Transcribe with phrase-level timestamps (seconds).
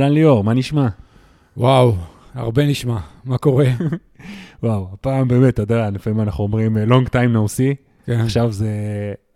[0.00, 0.88] אהלן ליאור, מה נשמע?
[1.56, 1.94] וואו,
[2.34, 3.66] הרבה נשמע, מה קורה?
[4.62, 7.76] וואו, הפעם באמת, אתה יודע, לפעמים אנחנו אומרים אה, long time no see,
[8.06, 8.20] כן.
[8.20, 8.70] עכשיו זה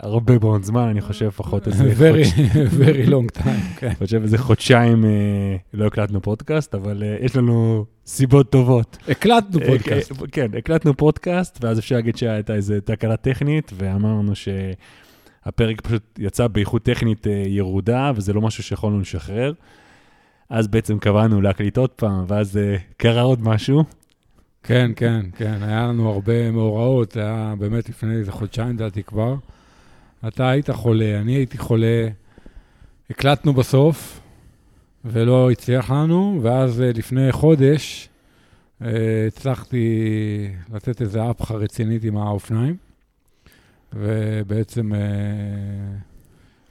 [0.00, 2.26] הרבה מאוד זמן, אני חושב לפחות איזה very,
[2.80, 3.86] very long time, כן.
[3.86, 8.98] אני חושב איזה חודשיים אה, לא הקלטנו פודקאסט, אבל אה, יש לנו סיבות טובות.
[9.08, 10.12] הקלטנו פודקאסט.
[10.32, 16.82] כן, הקלטנו פודקאסט, ואז אפשר להגיד שהייתה איזו תקלה טכנית, ואמרנו שהפרק פשוט יצא באיכות
[16.82, 19.52] טכנית ירודה, וזה לא משהו שיכולנו לשחרר.
[20.50, 23.84] אז בעצם קבענו להקליט עוד פעם, ואז אה, קרה עוד משהו.
[24.62, 29.34] כן, כן, כן, היה לנו הרבה מאורעות, היה באמת לפני איזה חודשיים, לדעתי כבר.
[30.28, 32.08] אתה היית חולה, אני הייתי חולה,
[33.10, 34.20] הקלטנו בסוף,
[35.04, 38.08] ולא הצליח לנו, ואז אה, לפני חודש
[38.82, 39.86] אה, הצלחתי
[40.74, 42.76] לתת איזה אפחה רצינית עם האופניים,
[43.92, 45.00] ובעצם אה,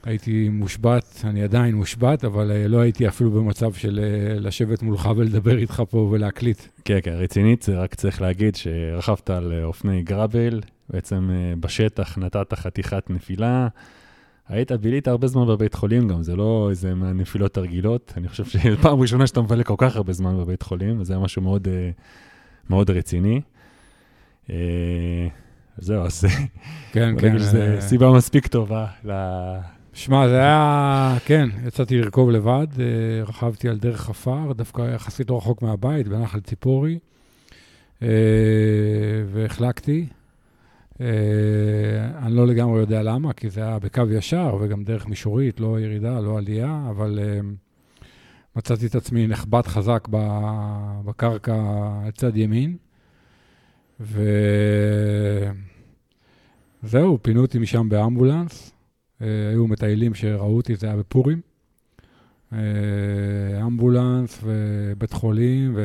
[0.04, 5.10] הייתי מושבת, אני עדיין מושבת, אבל אה, לא הייתי אפילו במצב של אה, לשבת מולך
[5.16, 6.62] ולדבר איתך פה ולהקליט.
[6.84, 10.60] כן, כן, רצינית, זה רק צריך להגיד שרכבת על אה, אופני גראבל,
[10.90, 13.68] בעצם בשטח נתת חתיכת נפילה.
[14.48, 18.12] היית, בילית הרבה זמן בבית חולים גם, זה לא איזה מהנפילות הרגילות.
[18.16, 21.22] אני חושב שזו פעם ראשונה שאתה מבלה כל כך הרבה זמן בבית חולים, וזה היה
[21.22, 21.68] משהו מאוד,
[22.70, 23.40] מאוד רציני.
[25.78, 26.24] זהו, אז
[26.92, 27.36] כן, כן.
[27.56, 28.86] אה, סיבה מספיק טובה.
[29.94, 32.84] שמע, זה היה, כן, יצאתי לרכוב לבד, אה,
[33.22, 36.98] רכבתי על דרך עפר, דווקא יחסית לא רחוק מהבית, בנחל ציפורי,
[38.02, 38.08] אה,
[39.32, 40.06] והחלקתי.
[41.00, 41.06] אה,
[42.18, 46.20] אני לא לגמרי יודע למה, כי זה היה בקו ישר וגם דרך מישורית, לא ירידה,
[46.20, 47.18] לא עלייה, אבל
[48.56, 50.08] מצאתי את עצמי נחבט חזק
[51.04, 51.54] בקרקע
[52.14, 52.76] צד ימין,
[54.00, 54.18] וזהו,
[57.22, 58.73] פינו אותי משם באמבולנס.
[59.22, 61.40] אה, היו מטיילים שראו אותי, זה היה בפורים.
[62.52, 62.58] אה,
[63.62, 65.76] אמבולנס ובית חולים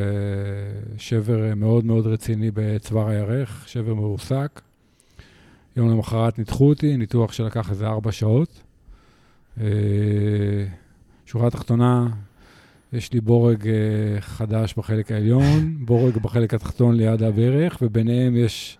[0.95, 4.61] ושבר מאוד מאוד רציני בצוואר הירך, שבר מרוסק.
[5.77, 8.63] יום למחרת ניתחו אותי, ניתוח שלקח איזה ארבע שעות.
[9.61, 9.65] אה,
[11.25, 12.07] שורה התחתונה,
[12.93, 13.69] יש לי בורג
[14.19, 18.78] חדש בחלק העליון, בורג בחלק התחתון ליד הברך, וביניהם יש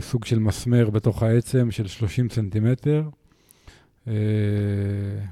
[0.00, 3.02] סוג של מסמר בתוך העצם של 30 סנטימטר,
[4.08, 4.12] אה,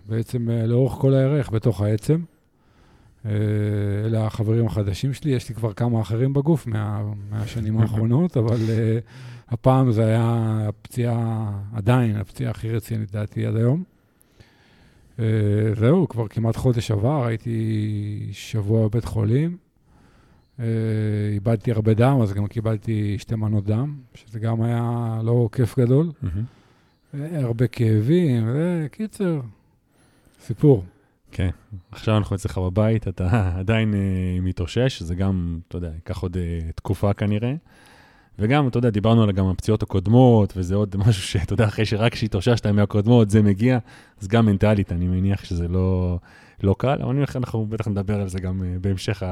[0.06, 2.21] בעצם אה, לאורך כל הירך בתוך העצם.
[3.27, 3.31] אה,
[4.05, 8.99] אלה החברים החדשים שלי, יש לי כבר כמה אחרים בגוף מה, מהשנים האחרונות, אבל אה,
[9.49, 13.82] הפעם זה היה הפציעה, עדיין הפציעה הכי רצינית לדעתי עד היום.
[15.19, 15.25] אה,
[15.77, 19.56] זהו, כבר כמעט חודש עבר, הייתי שבוע בבית חולים.
[20.60, 20.65] אה,
[21.32, 26.10] איבדתי הרבה דם, אז גם קיבלתי שתי מנות דם, שזה גם היה לא כיף גדול.
[27.15, 29.41] אה, הרבה כאבים, וקיצר,
[30.41, 30.84] סיפור.
[31.32, 31.50] כן,
[31.93, 33.99] עכשיו אנחנו אצלך בבית, אתה עדיין אה,
[34.43, 37.54] מתאושש, זה גם, אתה יודע, ייקח עוד אה, תקופה כנראה.
[38.38, 42.15] וגם, אתה יודע, דיברנו על גם הפציעות הקודמות, וזה עוד משהו שאתה יודע, אחרי שרק
[42.15, 43.78] שהתאוששת מהקודמות, זה מגיע,
[44.20, 46.19] אז גם מנטלית, אני מניח שזה לא,
[46.62, 49.22] לא קל, אבל אני מניח אנחנו בטח נדבר על זה גם אה, בהמשך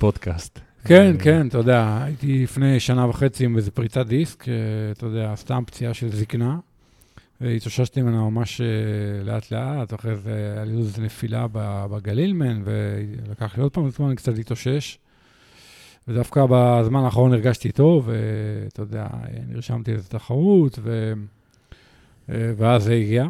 [0.00, 0.58] הפודקאסט.
[0.84, 4.54] כן, אה, כן, אתה יודע, הייתי לפני שנה וחצי עם איזה פריצת דיסק, אה,
[4.92, 6.58] אתה יודע, סתם פציעה של זקנה.
[7.40, 8.66] והתאוששתי ממנה ממש אה,
[9.24, 11.46] לאט-לאט, אחרי זה היה לי איזו נפילה
[11.90, 14.98] בגלילמן, ולקח לי עוד פעם זמן קצת להתאושש.
[16.08, 19.06] ודווקא בזמן האחרון הרגשתי טוב, ואתה יודע,
[19.48, 21.12] נרשמתי לאיזו תחרות, ו...
[22.30, 23.26] אה, ואז זה הגיע.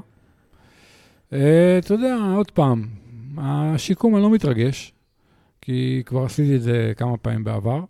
[1.32, 2.86] אה, אתה יודע, עוד פעם,
[3.38, 4.92] השיקום אני לא מתרגש,
[5.62, 7.84] כי כבר עשיתי את זה כמה פעמים בעבר.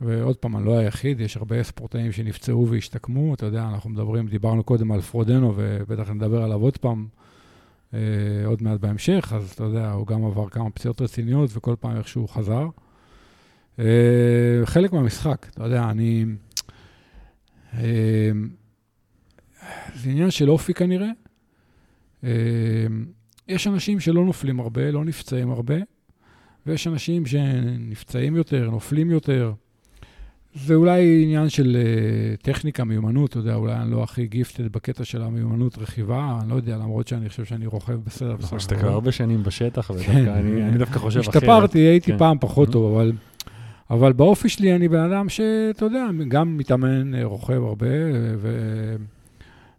[0.00, 4.64] ועוד פעם, אני לא היחיד, יש הרבה ספורטאים שנפצעו והשתקמו, אתה יודע, אנחנו מדברים, דיברנו
[4.64, 7.06] קודם על פרודנו, ובטח נדבר עליו עוד פעם,
[7.94, 7.98] אה,
[8.44, 12.28] עוד מעט בהמשך, אז אתה יודע, הוא גם עבר כמה פציעות רציניות, וכל פעם איכשהו
[12.28, 12.66] חזר.
[13.78, 13.84] אה,
[14.64, 16.24] חלק מהמשחק, אתה יודע, אני...
[17.74, 18.30] אה,
[19.94, 21.10] זה עניין של אופי כנראה.
[22.24, 22.30] אה,
[23.48, 25.76] יש אנשים שלא נופלים הרבה, לא נפצעים הרבה,
[26.66, 29.52] ויש אנשים שנפצעים יותר, נופלים יותר.
[30.54, 35.04] זה אולי עניין של uh, טכניקה, מיומנות, אתה יודע, אולי אני לא הכי גיפטד בקטע
[35.04, 38.36] של המיומנות רכיבה, אני לא יודע, למרות שאני חושב שאני רוכב בסדר.
[38.38, 38.76] נכון, שאתה.
[38.76, 39.94] כבר הרבה שנים בשטח, כן.
[39.94, 41.36] ודווקא אני אני דווקא חושב אחרת.
[41.36, 42.18] השתפרתי, הייתי כן.
[42.18, 42.72] פעם פחות Mhm.
[42.72, 43.12] טוב, אבל,
[43.90, 47.86] אבל באופי שלי אני בן אדם שאתה יודע, גם מתאמן, אה, רוכב הרבה,
[48.38, 48.96] ו,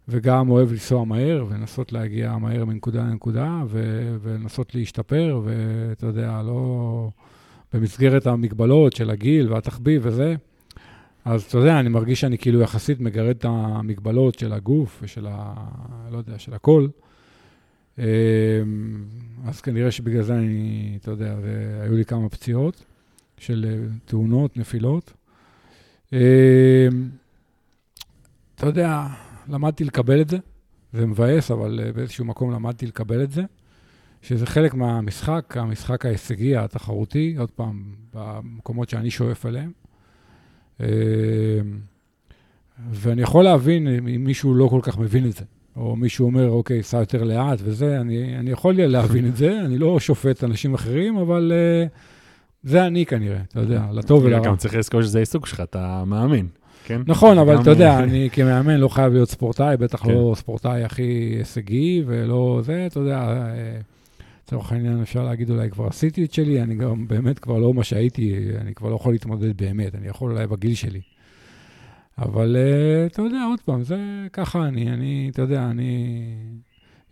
[0.08, 7.10] וגם אוהב לנסוע מהר, ולנסות להגיע מהר מנקודה לנקודה, ו, ולנסות להשתפר, ואתה יודע, לא...
[7.72, 10.34] במסגרת המגבלות של הגיל והתחביב וזה.
[11.24, 15.54] אז אתה יודע, אני מרגיש שאני כאילו יחסית מגרד את המגבלות של הגוף ושל ה...
[16.10, 16.86] לא יודע, של הכל.
[17.98, 18.04] אמ,
[19.44, 21.34] אז כנראה שבגלל זה אני, אתה יודע,
[21.82, 22.84] היו לי כמה פציעות
[23.38, 25.12] של אה, תאונות, נפילות.
[26.12, 26.88] אה,
[28.54, 29.06] אתה יודע,
[29.48, 30.38] למדתי לקבל את זה.
[30.92, 33.42] זה מבאס, אבל אה, באיזשהו מקום למדתי לקבל את זה,
[34.22, 37.82] שזה חלק מהמשחק, המשחק ההישגי, התחרותי, עוד פעם,
[38.14, 39.72] במקומות שאני שואף אליהם.
[42.90, 45.44] ואני יכול להבין אם מישהו לא כל כך מבין את זה.
[45.76, 49.78] או מישהו אומר, אוקיי, סע יותר לאט וזה, אני, אני יכול להבין את זה, אני
[49.78, 51.90] לא שופט אנשים אחרים, אבל uh,
[52.62, 54.44] זה אני כנראה, אתה יודע, לטוב ולרע.
[54.44, 56.48] גם צריך לזכור שזה העיסוק שלך, אתה מאמין,
[56.84, 57.00] כן?
[57.06, 60.10] נכון, אבל אתה יודע, אה, אני כמאמן לא חייב להיות ספורטאי, בטח כן.
[60.10, 63.78] לא ספורטאי הכי הישגי ולא זה, אתה יודע, אה,
[64.44, 67.84] לצורך העניין אפשר להגיד אולי כבר עשיתי את שלי, אני גם באמת כבר לא מה
[67.84, 71.00] שהייתי, אני כבר לא יכול להתמודד באמת, אני יכול אולי בגיל שלי.
[72.18, 73.98] אבל uh, אתה יודע, עוד פעם, זה
[74.32, 76.24] ככה אני, אני, אתה יודע, אני...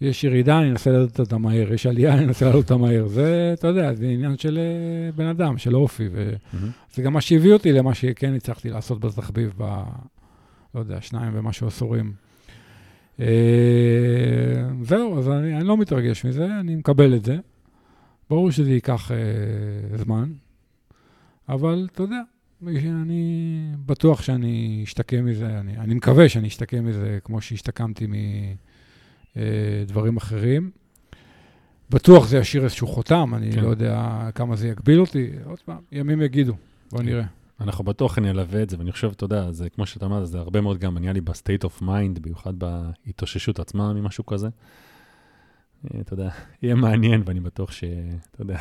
[0.00, 3.08] יש ירידה, אני אנסה לעלות אותה מהר, יש עלייה, אני אנסה לעלות אותה מהר.
[3.08, 7.00] זה, אתה יודע, זה עניין של uh, בן אדם, של אופי, וזה mm-hmm.
[7.00, 9.82] גם מה שהביא אותי למה שכן הצלחתי לעשות בתחביב ב...
[10.74, 12.12] לא יודע, שניים ומשהו עשורים.
[13.18, 13.22] Uh,
[14.82, 17.36] זהו, אז אני, אני לא מתרגש מזה, אני מקבל את זה.
[18.30, 20.32] ברור שזה ייקח uh, זמן,
[21.48, 22.20] אבל אתה יודע,
[22.66, 28.06] אני בטוח שאני אשתקם מזה, אני, אני מקווה שאני אשתקם מזה כמו שהשתקמתי
[29.36, 30.70] מדברים אחרים.
[31.90, 33.60] בטוח זה ישאיר איזשהו חותם, אני כן.
[33.60, 35.30] לא יודע כמה זה יגביל אותי.
[35.44, 36.54] עוד פעם, ימים יגידו,
[36.90, 37.04] בוא כן.
[37.06, 37.24] נראה.
[37.60, 40.60] אנחנו בטוח נלווה את זה, ואני חושב, אתה יודע, זה כמו שאתה אמרת, זה הרבה
[40.60, 44.48] מאוד גם נהיה לי ב state of mind, במיוחד בהתאוששות עצמה ממשהו כזה.
[45.84, 46.28] אה, אתה יודע,
[46.62, 47.84] יהיה מעניין, ואני בטוח ש...
[48.30, 48.58] אתה יודע,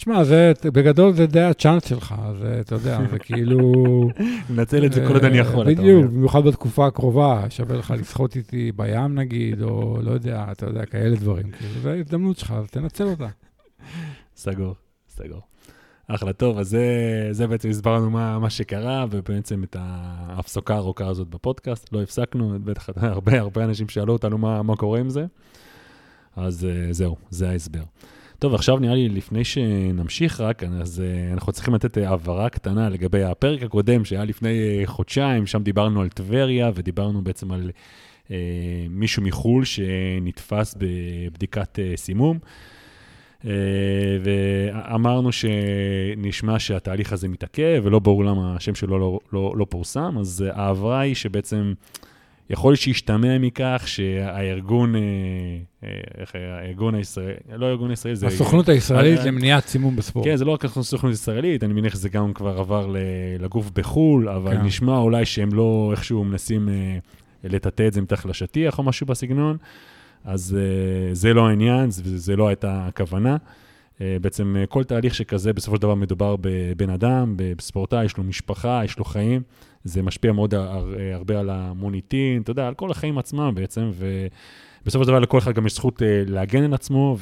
[0.00, 3.72] תשמע, זה, בגדול זה די הצ'אנס שלך, זה, אתה יודע, זה כאילו...
[4.50, 5.92] מנצל את זה כל עוד אני יכול, אתה אומר.
[5.92, 10.86] בדיוק, במיוחד בתקופה הקרובה, שווה לך לשחות איתי בים נגיד, או לא יודע, אתה יודע,
[10.86, 11.50] כאלה דברים.
[11.50, 13.28] כאילו, זו ההזדמנות שלך, אז תנצל אותה.
[14.36, 14.74] סגור,
[15.08, 15.40] סגור.
[16.08, 16.84] אחלה, טוב, אז זה,
[17.30, 22.88] זה בעצם הסברנו מה, מה שקרה, ובעצם את ההפסקה הארוכה הזאת בפודקאסט, לא הפסקנו, בטח
[22.96, 25.26] הרבה הרבה אנשים שאלו אותנו מה, מה קורה עם זה,
[26.36, 27.82] אז uh, זהו, זה ההסבר.
[28.40, 32.88] טוב, עכשיו נראה לי, לפני שנמשיך רק, אז uh, אנחנו צריכים לתת uh, הבהרה קטנה
[32.88, 37.70] לגבי הפרק הקודם, שהיה לפני uh, חודשיים, שם דיברנו על טבריה, ודיברנו בעצם על
[38.26, 38.30] uh,
[38.90, 42.38] מישהו מחו"ל שנתפס בבדיקת uh, סימום.
[43.42, 43.46] Uh,
[44.24, 50.44] ואמרנו שנשמע שהתהליך הזה מתעכב, ולא ברור למה השם שלו לא, לא, לא פורסם, אז
[50.54, 51.72] ההעברה היא שבעצם...
[52.50, 55.00] יכול להיות שישתמע מכך שהארגון, אה,
[55.84, 55.88] אה,
[56.18, 58.26] איך הארגון הישראלי, לא הארגון הישראלי, זה...
[58.26, 60.26] הסוכנות הישראלית אה, למניעת סימום בספורט.
[60.26, 62.94] כן, זה לא רק הסוכנות הישראלית, אני מניח שזה גם כבר עבר
[63.38, 64.62] לגוף בחו"ל, אבל כן.
[64.62, 66.68] נשמע אולי שהם לא איכשהו מנסים
[67.44, 69.56] לטאטא את זה מתחת לשטיח או משהו בסגנון,
[70.24, 70.56] אז
[71.12, 73.36] זה לא העניין, זה לא הייתה הכוונה.
[74.00, 78.98] בעצם כל תהליך שכזה, בסופו של דבר מדובר בבן אדם, בספורטאי, יש לו משפחה, יש
[78.98, 79.42] לו חיים.
[79.84, 80.54] זה משפיע מאוד
[81.14, 83.90] הרבה על המוניטין, אתה יודע, על כל החיים עצמם בעצם,
[84.82, 87.16] ובסופו של דבר לכל אחד גם יש זכות אה, להגן על עצמו,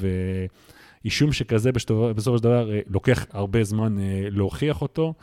[1.04, 5.14] ואישום שכזה בסופו של דבר אה, לוקח הרבה זמן אה, להוכיח אותו.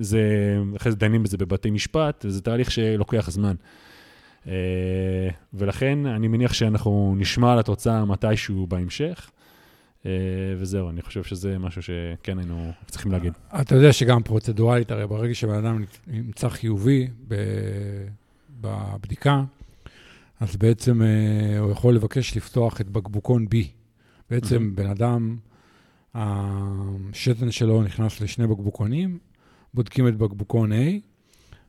[0.00, 0.22] זה,
[0.76, 3.54] אחרי זה דנים בזה בבתי משפט, זה תהליך שלוקח זמן.
[5.54, 9.30] ולכן אני מניח שאנחנו נשמע על התוצאה מתישהו בהמשך.
[10.06, 10.10] אה,
[10.58, 13.32] וזהו, אני חושב שזה משהו שכן היינו צריכים להגיד.
[13.60, 17.08] אתה יודע שגם פרוצדורלית, הרי ברגע שבן אדם נמצא חיובי
[18.60, 19.42] בבדיקה,
[20.40, 23.56] אז בעצם אה, הוא יכול לבקש לפתוח את בקבוקון B.
[24.30, 25.36] בעצם בן אדם,
[26.14, 29.18] השתן שלו נכנס לשני בקבוקונים,
[29.74, 30.76] בודקים את בקבוקון A,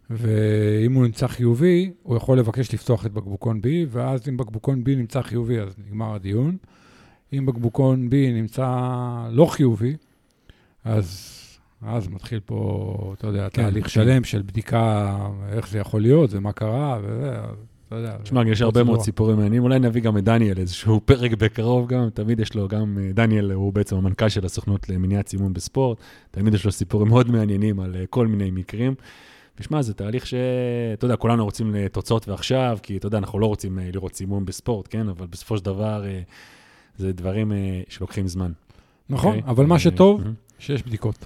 [0.10, 4.90] ואם הוא נמצא חיובי, הוא יכול לבקש לפתוח את בקבוקון B, ואז אם בקבוקון B
[4.90, 6.58] נמצא חיובי, אז נגמר הדיון.
[7.34, 8.68] אם בקבוקון B נמצא
[9.32, 9.96] לא חיובי,
[10.84, 11.36] אז,
[11.82, 13.90] אז מתחיל פה, אתה יודע, כן, תהליך כן.
[13.90, 15.18] שלם של בדיקה,
[15.52, 17.36] איך זה יכול להיות ומה קרה, וזה,
[17.88, 18.18] אתה יודע.
[18.24, 19.64] תשמע, יש הרבה מאוד סיפורים מעניינים.
[19.64, 23.52] אולי נביא גם את דניאל, איזשהו פרק בקרוב גם, תמיד יש לו גם, אה, דניאל
[23.52, 25.98] הוא בעצם המנכ"ל של הסוכנות למניעת סימון בספורט,
[26.32, 28.96] תמיד יש לו סיפורים מאוד מעניינים על אה, כל מיני מקרים.
[29.56, 30.34] תשמע, זה תהליך ש...
[30.94, 34.46] אתה יודע, כולנו רוצים לתוצאות ועכשיו, כי אתה יודע, אנחנו לא רוצים אה, לראות סימון
[34.46, 35.10] בספורט, כן?
[35.10, 36.04] אבל בסופו של דבר...
[37.00, 37.56] זה דברים uh,
[37.90, 38.52] שלוקחים זמן.
[39.10, 39.38] נכון, okay?
[39.38, 39.52] אוקיי?
[39.52, 40.26] אבל מה אה, שטוב, mm-hmm.
[40.60, 41.26] שיש בדיקות.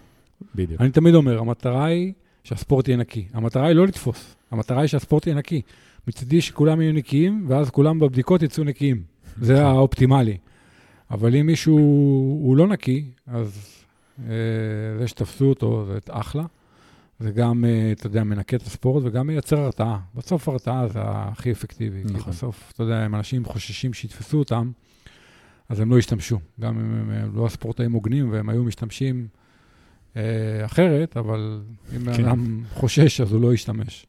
[0.56, 0.82] בדיוק.
[0.82, 2.14] אני תמיד אומר, המטרה היא
[2.44, 3.26] שהספורט יהיה נקי.
[3.34, 5.62] המטרה היא לא לתפוס, המטרה היא שהספורט יהיה נקי.
[6.08, 9.04] מצדי שכולם יהיו נקיים, ואז כולם בבדיקות יצאו נקיים.
[9.42, 9.66] זה נכון.
[9.66, 10.38] האופטימלי.
[11.12, 11.78] אבל אם מישהו
[12.44, 13.84] הוא לא נקי, אז
[14.20, 14.34] אה,
[15.00, 16.44] זה שתפסו אותו זה אחלה.
[17.20, 20.00] זה גם, אה, אתה יודע, מנקה את הספורט וגם מייצר הרתעה.
[20.16, 22.04] בסוף הרתעה זה הכי אפקטיבי.
[22.04, 22.22] נכון.
[22.22, 24.72] כי בסוף, אתה יודע, אם אנשים חוששים שיתפסו אותם,
[25.70, 26.40] אז הם לא השתמשו.
[26.60, 29.28] גם אם הם, לא הספורטאים הוגנים והם היו משתמשים
[30.18, 30.22] אה,
[30.66, 31.62] אחרת, אבל
[31.96, 32.26] אם כן.
[32.26, 34.06] אדם חושש, אז הוא לא ישתמש.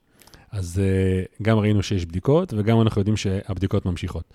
[0.52, 4.34] אז אה, גם ראינו שיש בדיקות, וגם אנחנו יודעים שהבדיקות ממשיכות.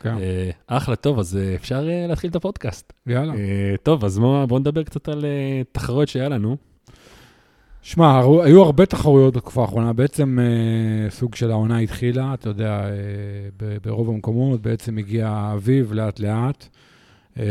[0.00, 2.92] כן, אה, אחלה, טוב, אז אה, אפשר אה, להתחיל את הפודקאסט.
[3.06, 3.34] יאללה.
[3.34, 6.56] אה, טוב, אז בואו בוא נדבר קצת על אה, תחרויות שהיה לנו.
[7.82, 9.92] שמע, היו הרבה תחרויות בתקופה האחרונה.
[9.92, 16.68] בעצם אה, סוג של העונה התחילה, אתה יודע, אה, ברוב המקומות בעצם הגיע האביב לאט-לאט.
[17.38, 17.44] אה,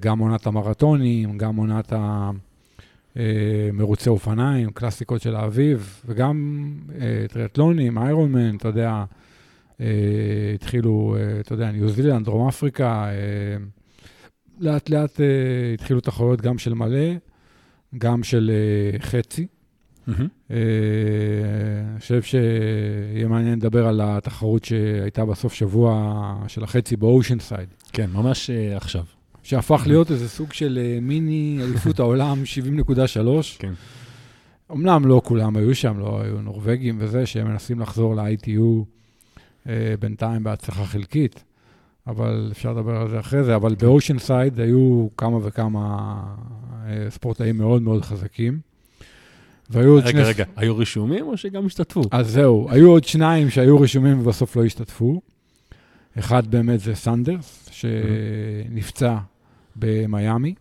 [0.00, 1.92] גם עונת המרתונים, גם עונת
[3.16, 6.66] המרוצי אופניים, קלאסיקות של האביב, וגם
[7.00, 9.04] אה, טריאטלונים, איירון-מן, אתה יודע,
[9.80, 9.86] אה,
[10.54, 13.56] התחילו, אה, אתה יודע, ניו זילנד, דרום אפריקה, אה,
[14.60, 15.26] לאט-לאט אה,
[15.74, 17.14] התחילו תחרויות גם של מלא,
[17.98, 19.46] גם של אה, חצי.
[20.50, 20.56] אה,
[21.90, 28.10] אני חושב שיהיה מעניין לדבר על התחרות שהייתה בסוף שבוע של החצי באושן סייד, כן,
[28.12, 29.04] ממש אה, עכשיו.
[29.42, 32.42] שהפך להיות איזה סוג של אה, מיני אליפות העולם
[32.88, 32.98] 70.3.
[33.58, 33.72] כן.
[34.72, 38.84] אמנם לא כולם היו שם, לא היו נורבגים וזה, שהם מנסים לחזור ל-ITU
[39.68, 41.44] אה, בינתיים בהצלחה חלקית,
[42.06, 43.56] אבל אפשר לדבר על זה אחרי זה.
[43.56, 46.22] אבל באושן סייד היו כמה וכמה
[46.86, 48.73] אה, ספורטאים מאוד מאוד חזקים.
[49.70, 50.28] והיו עוד רגע, שני...
[50.28, 52.02] רגע, היו רישומים או שגם השתתפו?
[52.10, 55.20] אז זהו, היו עוד שניים שהיו רשומים ובסוף לא השתתפו.
[56.18, 59.16] אחד באמת זה סנדרס, שנפצע
[59.76, 60.54] במיאמי,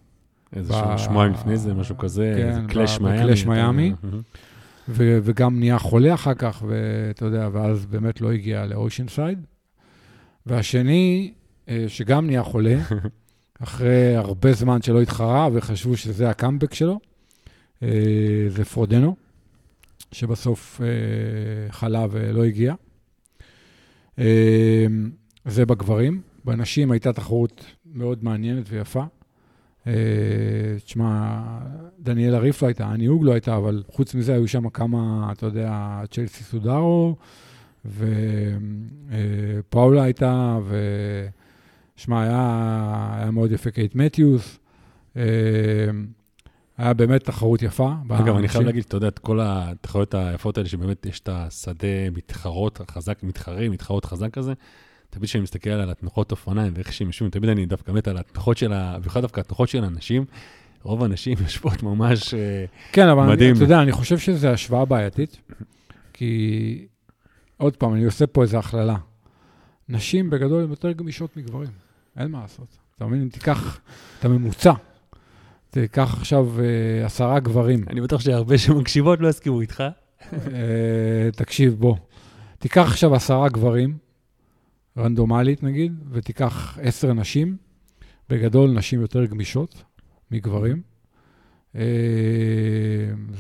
[0.55, 3.17] איזה ב- שבועיים לפני זה, משהו כזה, כן, איזה ב- Clash Miami.
[3.19, 3.93] ב Clash אתה- מיאמי.
[4.03, 4.22] מהמם.
[4.89, 9.39] ו- וגם נהיה חולה אחר כך, ואתה יודע, ואז באמת לא הגיע ל Oceanside.
[10.45, 11.33] והשני,
[11.69, 12.75] אה, שגם נהיה חולה,
[13.63, 17.00] אחרי הרבה זמן שלא התחרה, וחשבו שזה הקאמבק שלו,
[18.49, 19.15] זה פרודנו,
[20.13, 20.87] שבסוף אה,
[21.71, 22.73] חלה ולא הגיע.
[24.19, 24.85] אה,
[25.45, 26.21] זה בגברים.
[26.45, 29.03] בנשים הייתה תחרות מאוד מעניינת ויפה.
[29.87, 29.93] אה,
[30.85, 31.41] תשמע,
[31.99, 35.45] דניאלה ריף לא הייתה, אני הוג לא הייתה, אבל חוץ מזה היו שם כמה, אתה
[35.45, 37.15] יודע, צ'לסי סודרו,
[37.85, 40.59] ופאולה הייתה,
[41.97, 44.59] ושמע, היה, היה מאוד יפה קייט מתיוס.
[46.77, 47.92] היה באמת תחרות יפה.
[48.10, 48.48] אגב, אני.
[48.48, 53.24] חייב להגיד, אתה יודע, את כל התחרויות היפות האלה, שבאמת יש את השדה מתחרות חזק,
[53.24, 54.53] מתחרים, מתחרות חזק כזה,
[55.10, 58.58] תמיד כשאני מסתכל על התנוחות אופניים ואיך שהם יושבים, תמיד אני דווקא מת על התנוחות
[58.58, 58.98] של ה...
[59.00, 60.25] במיוחד דווקא התנוחות של הנשים,
[60.84, 62.34] רוב הנשים יושבות ממש...
[62.34, 63.56] אה, כן, אבל אני, מדהים.
[63.56, 65.38] אתה יודע, אני חושב שזו השוואה בעייתית,
[66.13, 66.88] כי
[67.58, 68.98] עוד פעם, אני עושה פה איזו הכללה.
[69.89, 71.70] נשים בגדול הן יותר גמישות מגברים,
[72.18, 72.77] אין מה לעשות.
[72.96, 73.80] אתה מבין, אם תיקח
[74.20, 74.74] את הממוצע,
[75.74, 79.84] תיקח עכשיו אה, עשרה גברים, אני בטוח שהרבה שמקשיבות לא יסכימו איתך.
[80.34, 81.96] אה, תקשיב, בוא,
[82.60, 83.98] תיקח עכשיו עשרה גברים,
[84.98, 87.58] רנדומלית נגיד, ותיקח עשר נשים,
[88.30, 89.84] בגדול נשים יותר גמישות
[90.32, 90.82] מגברים.
[91.75, 91.82] אה,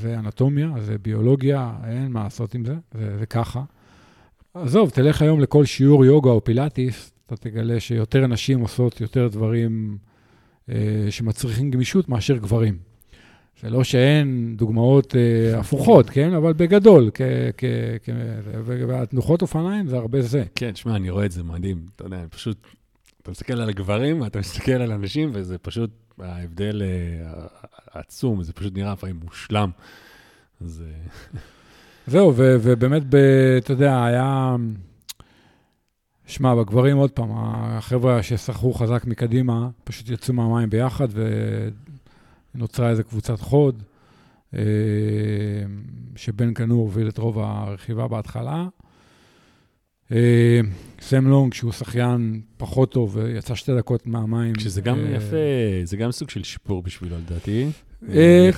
[0.01, 3.63] זה אנטומיה, זה ביולוגיה, אין מה לעשות עם זה, זה, זה ככה.
[4.53, 9.97] עזוב, תלך היום לכל שיעור יוגה או פילאטיס, אתה תגלה שיותר נשים עושות יותר דברים
[10.01, 10.12] אה,
[11.09, 12.77] שמצריכים גמישות מאשר גברים.
[13.61, 16.33] זה לא שאין דוגמאות אה, הפוכות, כן?
[16.33, 17.21] אבל בגדול, כ-
[17.57, 17.63] כ-
[18.03, 18.09] כ-
[18.65, 20.43] והתנוחות אופניים זה הרבה זה.
[20.55, 21.85] כן, שמע, אני רואה את זה מדהים.
[21.95, 22.57] אתה יודע, פשוט,
[23.21, 25.89] אתה מסתכל על הגברים, ואתה מסתכל על הנשים, וזה פשוט,
[26.19, 27.45] ההבדל אה,
[27.91, 29.69] עצום, זה פשוט נראה לפעמים מושלם.
[30.61, 31.39] אז אה,
[32.11, 33.15] זהו, ו- ובאמת, ב-
[33.57, 34.55] אתה יודע, היה...
[36.25, 41.07] שמע, בגברים, עוד פעם, החבר'ה ששחקו חזק מקדימה, פשוט יצאו מהמים ביחד,
[42.55, 43.83] ונוצרה איזו קבוצת חוד,
[44.53, 44.59] אה,
[46.15, 48.67] שבן כנור הוביל את רוב הרכיבה בהתחלה.
[50.11, 50.59] אה,
[51.01, 54.59] סם לונג, שהוא שחיין פחות טוב, ויצא שתי דקות מהמים.
[54.59, 55.35] שזה גם אה, יפה,
[55.83, 57.69] זה גם סוג של שיפור בשבילו, לדעתי.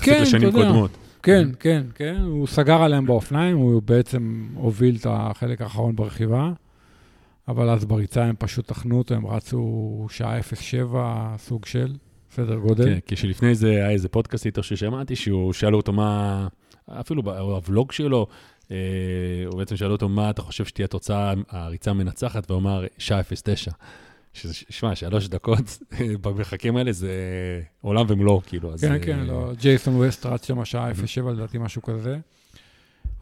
[0.01, 0.67] כן, לשנים אתה יודע.
[0.67, 0.91] קודמות.
[1.23, 6.51] כן, כן, כן, הוא סגר עליהם באופניים, הוא בעצם הוביל את החלק האחרון ברכיבה,
[7.47, 11.95] אבל אז בריצה הם פשוט טחנו אותו, הם רצו שעה 07, סוג של,
[12.31, 12.85] סדר גודל.
[12.85, 16.47] כן, כשלפני זה היה איזה פודקאסט איתו ששמעתי, שהוא שאלו אותו מה,
[16.89, 18.27] אפילו בוולוג שלו,
[18.71, 18.77] אה,
[19.45, 23.71] הוא בעצם שאלו אותו מה אתה חושב שתהיה תוצאה הריצה המנצחת, והוא אמר שעה 09.
[24.33, 25.77] שזה, שמע, שלוש דקות
[26.21, 27.11] במרחקים האלה זה
[27.81, 28.73] עולם ומלואו, כאילו.
[28.73, 32.17] אז, כן, אה, כן, לא, ג'ייסון ווסט רץ שם שעה 07, לדעתי משהו כזה.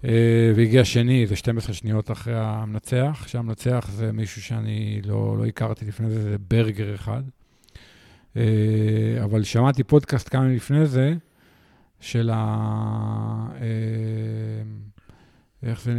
[0.05, 5.85] אה, והגיע שני, זה 12 שניות אחרי המנצח, שהמנצח זה מישהו שאני לא, לא הכרתי
[5.85, 7.23] לפני זה, זה ברגר אחד.
[8.37, 8.43] אה,
[9.23, 11.13] אבל שמעתי פודקאסט כמה לפני זה,
[11.99, 12.37] של ה...
[13.61, 13.67] אה,
[15.69, 15.93] איך זה,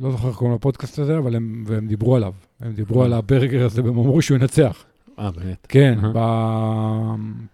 [0.00, 2.32] לא זוכר איך קוראים לפודקאסט הזה, אבל הם, והם דיברו עליו.
[2.60, 4.84] הם דיברו על הברגר הזה, והם אמרו שהוא ינצח.
[5.18, 5.66] אה, באמת?
[5.68, 6.12] כן, אהה.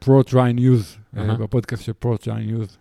[0.03, 1.37] ב-Pro-Try News, אהה.
[1.37, 2.77] בפודקאסט של Pro-Try News.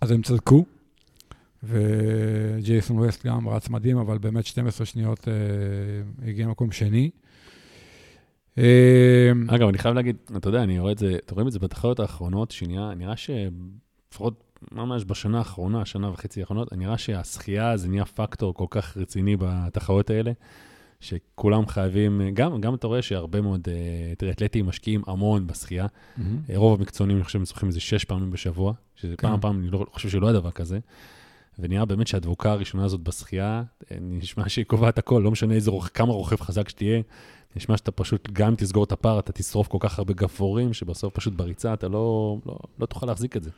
[0.00, 0.64] אז הם צדקו,
[1.62, 5.34] וג'ייסון ווסט גם רץ מדהים, אבל באמת 12 שניות אה,
[6.28, 7.10] הגיע מקום שני.
[8.58, 11.58] אה, אגב, אני חייב להגיד, אתה יודע, אני רואה את זה, אתם רואים את זה
[11.58, 18.04] בתחרויות האחרונות, שנראה, נראה שלפחות ממש בשנה האחרונה, שנה וחצי האחרונות, נראה שהשחייה זה נהיה
[18.04, 20.32] פקטור כל כך רציני בתחרויות האלה,
[21.00, 25.86] שכולם חייבים, גם, גם אתה רואה שהרבה מאוד אה, טריאטלטים משקיעים המון בשחייה.
[26.50, 29.28] אה, רוב המקצוענים, אני חושב, משוחחים איזה שש פעמים בשבוע, שזה כן.
[29.28, 30.78] פעם פעם, אני לא חושב שלא היה דבר כזה.
[31.58, 36.12] ונראה באמת שהדבוקה הראשונה הזאת בשחייה, אה, נשמע שהיא קובעת הכל, לא משנה איזה כמה
[36.12, 37.00] רוכב חזק שתהיה,
[37.56, 41.14] נשמע שאתה פשוט, גם אם תסגור את הפער, אתה תשרוף כל כך הרבה גפורים, שבסוף
[41.14, 43.50] פשוט בריצה אתה לא, לא, לא תוכל להחזיק את זה.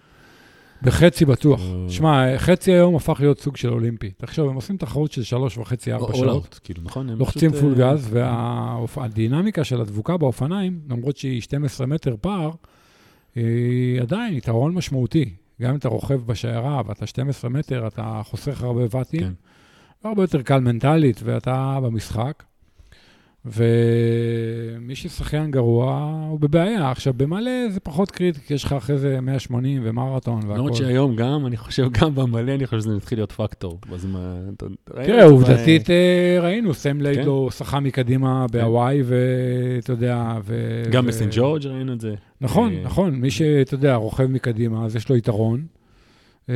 [0.82, 1.60] בחצי בטוח.
[1.88, 4.10] שמע, חצי היום הפך להיות סוג של אולימפי.
[4.10, 6.60] תחשוב, הם עושים תחרות של שלוש וחצי, ארבע שעות.
[6.64, 7.10] כאילו, נכון?
[7.10, 8.16] הם לוחצים פול גז,
[8.96, 12.50] והדינמיקה של הדבוקה באופניים, למרות שהיא 12 מטר פער,
[13.34, 15.34] היא עדיין יתרון משמעותי.
[15.62, 19.32] גם אם אתה רוכב בשיירה ואתה 12 מטר, אתה חוסך הרבה ואטים, כן.
[20.04, 22.42] הרבה יותר קל מנטלית, ואתה במשחק.
[23.44, 26.90] ומי ששחיין גרוע, הוא בבעיה.
[26.90, 30.54] עכשיו, במלא זה פחות קריטי, כי יש לך אחרי זה 180 ומרתון והכל.
[30.54, 33.78] למרות שהיום גם, אני חושב, גם במלא, אני חושב שזה מתחיל להיות פקטור.
[33.90, 34.54] בזמן,
[34.84, 37.24] תראה, עובדתית אה, ראינו, סם כן.
[37.24, 40.82] לא שחה מקדימה בהוואי, ואתה יודע, ו...
[40.90, 42.14] גם בסנט ג'ורג' ראינו את זה.
[42.40, 45.66] נכון, אה, נכון, מי שאתה יודע, רוכב מקדימה, אז יש לו יתרון.
[46.48, 46.54] אה,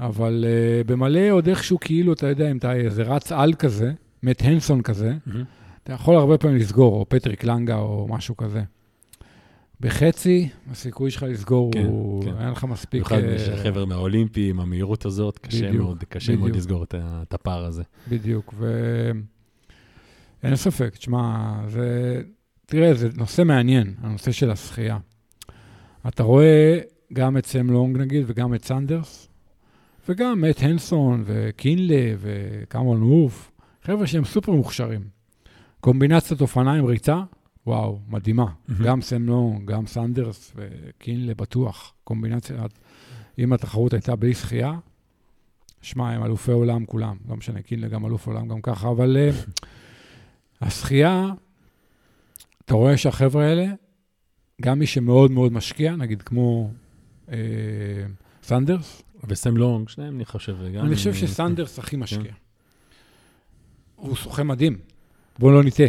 [0.00, 4.42] אבל אה, במלא עוד איכשהו, כאילו, אתה יודע, אם אתה איזה רץ על כזה, מת
[4.42, 5.44] הנסון כזה, מהמם.
[5.82, 8.62] אתה יכול הרבה פעמים לסגור, או פטריק לנגה או משהו כזה.
[9.80, 12.24] בחצי, הסיכוי שלך לסגור כן, הוא...
[12.24, 12.34] כן.
[12.40, 12.92] אין לך מספיק...
[12.94, 16.56] במיוחד אה, שהחבר'ה מהאולימפי, עם המהירות הזאת, קשה בדיוק, מאוד, קשה מאוד בדיוק.
[16.56, 17.82] לסגור את את הפער הזה.
[18.08, 18.54] בדיוק,
[20.42, 22.20] ואין ספק, תשמע, זה...
[22.66, 24.98] תראה, זה נושא מעניין, הנושא של השחייה.
[26.08, 26.78] אתה רואה
[27.12, 29.28] גם את סם לונג נגיד, וגם את סנדרס,
[30.08, 33.50] וגם את הנסון, וקינלה, וקמרון ווף,
[33.90, 35.00] חבר'ה שהם סופר מוכשרים.
[35.80, 37.20] קומבינציית אופניים ריצה,
[37.66, 38.46] וואו, מדהימה.
[38.68, 38.84] מהמם.
[38.84, 41.94] גם סם לונג, גם סנדרס וקינלה בטוח.
[42.04, 42.56] קומבינציה,
[43.38, 44.78] אם התחרות הייתה בלי שחייה,
[45.82, 47.16] שמע, הם אלופי עולם כולם.
[47.28, 49.30] לא משנה, קינלה גם אלוף עולם גם ככה, אבל אה,
[50.60, 51.26] השחייה,
[52.64, 53.66] אתה רואה שהחבר'ה האלה,
[54.62, 56.70] גם מי שמאוד מאוד משקיע, נגיד כמו
[57.32, 57.36] אה,
[58.42, 60.86] סנדרס, וסם לונג, שניהם אני חושב, וגם...
[60.86, 62.32] אני חושב אה, שסנדרס הכי משקיע.
[63.98, 64.78] הוא שוחה מדהים,
[65.38, 65.88] בואו לא נטעה.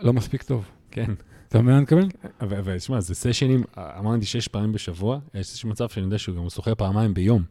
[0.00, 0.64] לא מספיק טוב.
[0.90, 1.12] כן.
[1.48, 2.08] אתה מבין מה אני מתכוון?
[2.40, 6.50] אבל תשמע, זה סשנים, אמרתי שש פעמים בשבוע, יש איזשהו מצב שאני יודע שהוא גם
[6.50, 7.42] שוחה פעמיים ביום.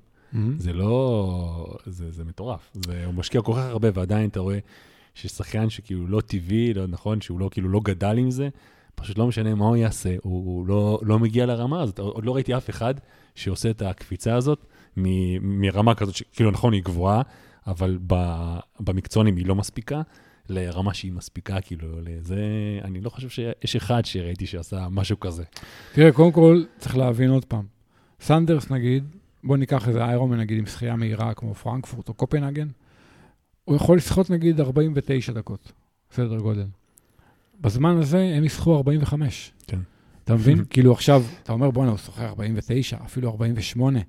[0.57, 1.77] זה לא...
[1.85, 2.71] זה, זה מטורף.
[2.85, 4.59] זה, הוא משקיע כל כך הרבה, ועדיין אתה רואה
[5.13, 8.49] ששחיין שכאילו לא טבעי, לא נכון, שהוא לא, כאילו לא גדל עם זה,
[8.95, 11.99] פשוט לא משנה מה הוא יעשה, הוא, הוא לא, לא מגיע לרמה הזאת.
[11.99, 12.93] עוד לא ראיתי אף אחד
[13.35, 14.65] שעושה את הקפיצה הזאת
[14.97, 15.03] מ,
[15.61, 17.21] מרמה כזאת, שכאילו נכון, היא גבוהה,
[17.67, 17.97] אבל
[18.79, 20.01] במקצוענים היא לא מספיקה.
[20.49, 22.39] לרמה שהיא מספיקה, כאילו, לזה,
[22.83, 25.43] אני לא חושב שיש אחד שראיתי שעשה משהו כזה.
[25.93, 27.65] תראה, קודם כל, צריך להבין עוד פעם.
[28.21, 29.03] סנדרס, נגיד,
[29.43, 32.67] בוא ניקח איזה איירומן, נגיד, עם שחייה מהירה כמו פרנקפורט או קופנהגן,
[33.65, 35.71] הוא יכול לשחות, נגיד, 49 דקות,
[36.11, 36.65] סדר גודל.
[37.61, 39.51] בזמן הזה הם ישחו 45.
[39.67, 39.79] כן.
[40.23, 40.63] אתה מבין?
[40.69, 43.99] כאילו עכשיו, אתה אומר, בואנה, הוא שוחה 49, אפילו 48.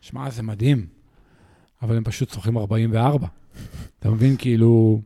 [0.00, 0.86] שמע, זה מדהים.
[1.82, 3.26] אבל הם פשוט שוחים 44.
[3.98, 4.36] אתה מבין?
[4.38, 5.00] כאילו...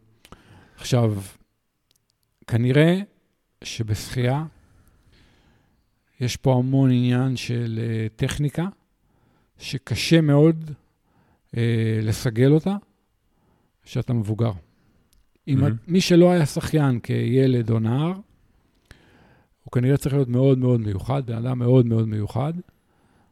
[0.77, 1.15] עכשיו,
[2.47, 3.01] כנראה
[3.65, 4.45] שבשחייה
[6.21, 8.67] יש פה המון עניין של uh, טכניקה,
[9.59, 10.71] שקשה מאוד
[11.51, 11.55] uh,
[12.03, 12.77] לסגל אותה
[13.83, 14.53] כשאתה מבוגר.
[15.49, 15.67] אם Mhm.
[15.67, 18.13] את- מי שלא היה שחיין כילד או נער,
[19.65, 22.53] הוא כנראה צריך להיות מאוד מאוד מיוחד, בן אדם מאוד מאוד מיוחד,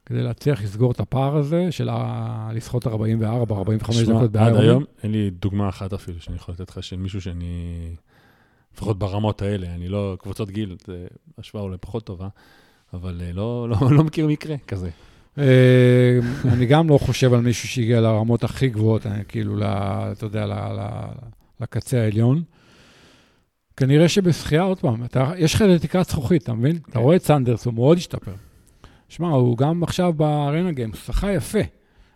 [0.06, 4.60] כדי להצליח לסגור את הפער הזה של ה- לשחות 44, 45 שמע, דקות עד באיירון.
[4.62, 7.74] היום אין לי דוגמה אחת אפילו שאני יכול לתת לך של מישהו שאני,
[8.74, 11.06] לפחות ברמות האלה, אני לא, קבוצות גיל, זה
[11.38, 12.28] השוואה אולי פחות טובה,
[12.94, 14.90] אבל אה, לא, לא, לא מכיר מקרה כזה.
[15.38, 16.18] אה,
[16.52, 19.62] אני גם לא חושב על מישהו שהגיע לרמות הכי גבוהות, אה, כאילו, ל-
[20.12, 21.08] אתה יודע, ל- ל-
[21.60, 22.42] לקצה העליון.
[23.76, 26.78] כנראה שבשחייה, עוד פעם, אתה, יש לך תקרת זכוכית, אתה מבין?
[26.90, 28.32] אתה רואה את סנדרס, הוא מאוד השתפר.
[29.10, 31.58] שמע, הוא גם עכשיו בארנה הוא שחה יפה,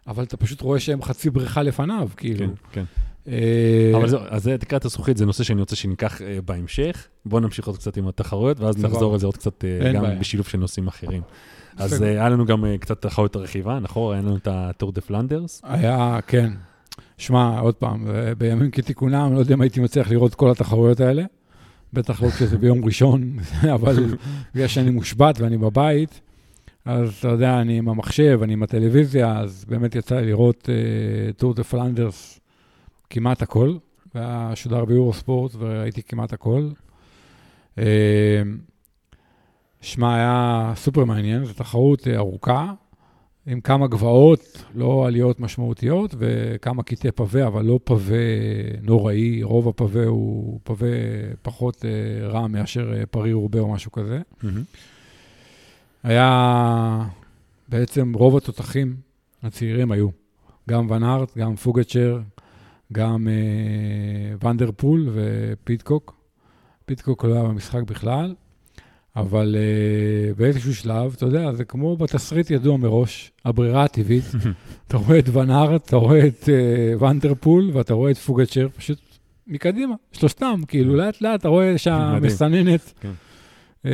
[0.07, 2.46] אבל אתה פשוט רואה שהם חצי בריכה לפניו, כאילו.
[2.46, 2.85] כן, כן.
[3.28, 7.07] אה, אבל זהו, אז זה תקרת הזכוכית, זה נושא שאני רוצה שניקח אה, בהמשך.
[7.26, 8.85] בואו נמשיך עוד קצת עם התחרויות, ואז.
[8.85, 10.04] נחזור לזה עוד קצת אה, גם.
[10.20, 11.22] בשילוב של נושאים אחרים.
[11.76, 14.14] אז היה לנו גם קצת תחרות הרכיבה, נכון?
[14.14, 15.61] היה לנו את הטור דה פלנדרס.
[15.64, 16.50] היה, כן.
[17.18, 18.07] שמע, עוד פעם,
[18.38, 21.24] בימים כתיקונם, לא יודע אם הייתי מצליח לראות כל התחרויות האלה.
[21.92, 23.37] בטח לא כשזה ביום ראשון,
[23.74, 23.96] אבל
[24.54, 26.20] בגלל שאני מושבת ואני בבית,
[26.85, 30.68] אז אתה יודע, אני עם המחשב, אני עם הטלוויזיה, אז באמת יצא לי לראות
[31.37, 32.40] טור דה פלנדרס
[33.11, 33.77] כמעט הכל.
[34.14, 36.68] והיה שודר ביורו ספורט וראיתי כמעט הכל.
[37.79, 38.42] אה,
[39.81, 42.73] שמע, היה סופר מעניין, זו תחרות אה, ארוכה,
[43.47, 48.16] עם כמה גבעות, לא עליות משמעותיות, וכמה קטעי pavé, אבל לא pavé
[48.83, 50.88] נוראי, רוב ה pavé הוא pavé
[51.42, 54.20] פחות אה, רע מאשר פריז רובה או משהו כזה.
[54.20, 54.47] Mm-hmm.
[56.05, 57.07] היה
[57.69, 58.97] בעצם רוב התותחים
[59.43, 60.09] הצעירים היו,
[60.69, 62.21] גם ון ארט, גם פוגצ'ר,
[62.93, 66.14] גם אה, ון דר פול ופיטקוק.
[66.87, 68.35] פיטקוק לא היה במשחק בכלל,
[69.17, 74.25] אבל אה, באיזשהו שלב, אתה יודע, זה כמו בתסריט ידוע מראש, הברירה הטבעית.
[74.88, 78.99] אתה רואה את ונארט, אתה רואה את אה, ונדרפול ואתה רואה את פוגצ'ר, פשוט
[79.47, 80.99] מקדימה, שלושתם, כאילו כן.
[80.99, 83.12] לאט לאט אתה רואה שהמסננת כן.
[83.87, 83.90] אה,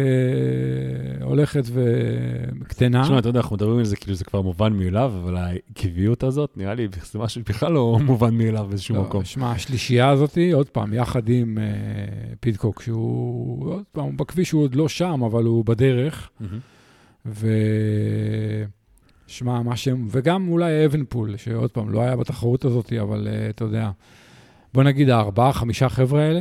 [1.22, 3.02] הולכת וקטנה.
[3.04, 6.50] תשמע, אתה יודע, אנחנו מדברים על זה כאילו זה כבר מובן מאליו, אבל העקביות הזאת,
[6.56, 9.24] נראה לי, זה משהו בכלל לא מובן מאליו באיזשהו לא, מקום.
[9.24, 11.64] שמע, השלישייה הזאת, עוד פעם, יחד עם אה,
[12.40, 16.30] פידקוק, שהוא, עוד פעם, בכביש הוא עוד לא שם, אבל הוא בדרך.
[17.26, 17.48] ו...
[19.30, 23.64] שמע, מה שהם, וגם אולי אבנפול, שעוד פעם, לא היה בתחרות הזאת, אבל uh, אתה
[23.64, 23.90] יודע,
[24.74, 26.40] בוא נגיד הארבעה, חמישה חבר'ה האלה,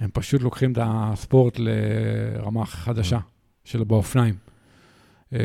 [0.00, 3.18] הם פשוט לוקחים את הספורט לרמה חדשה
[3.64, 4.34] של באופניים.
[5.32, 5.38] אה,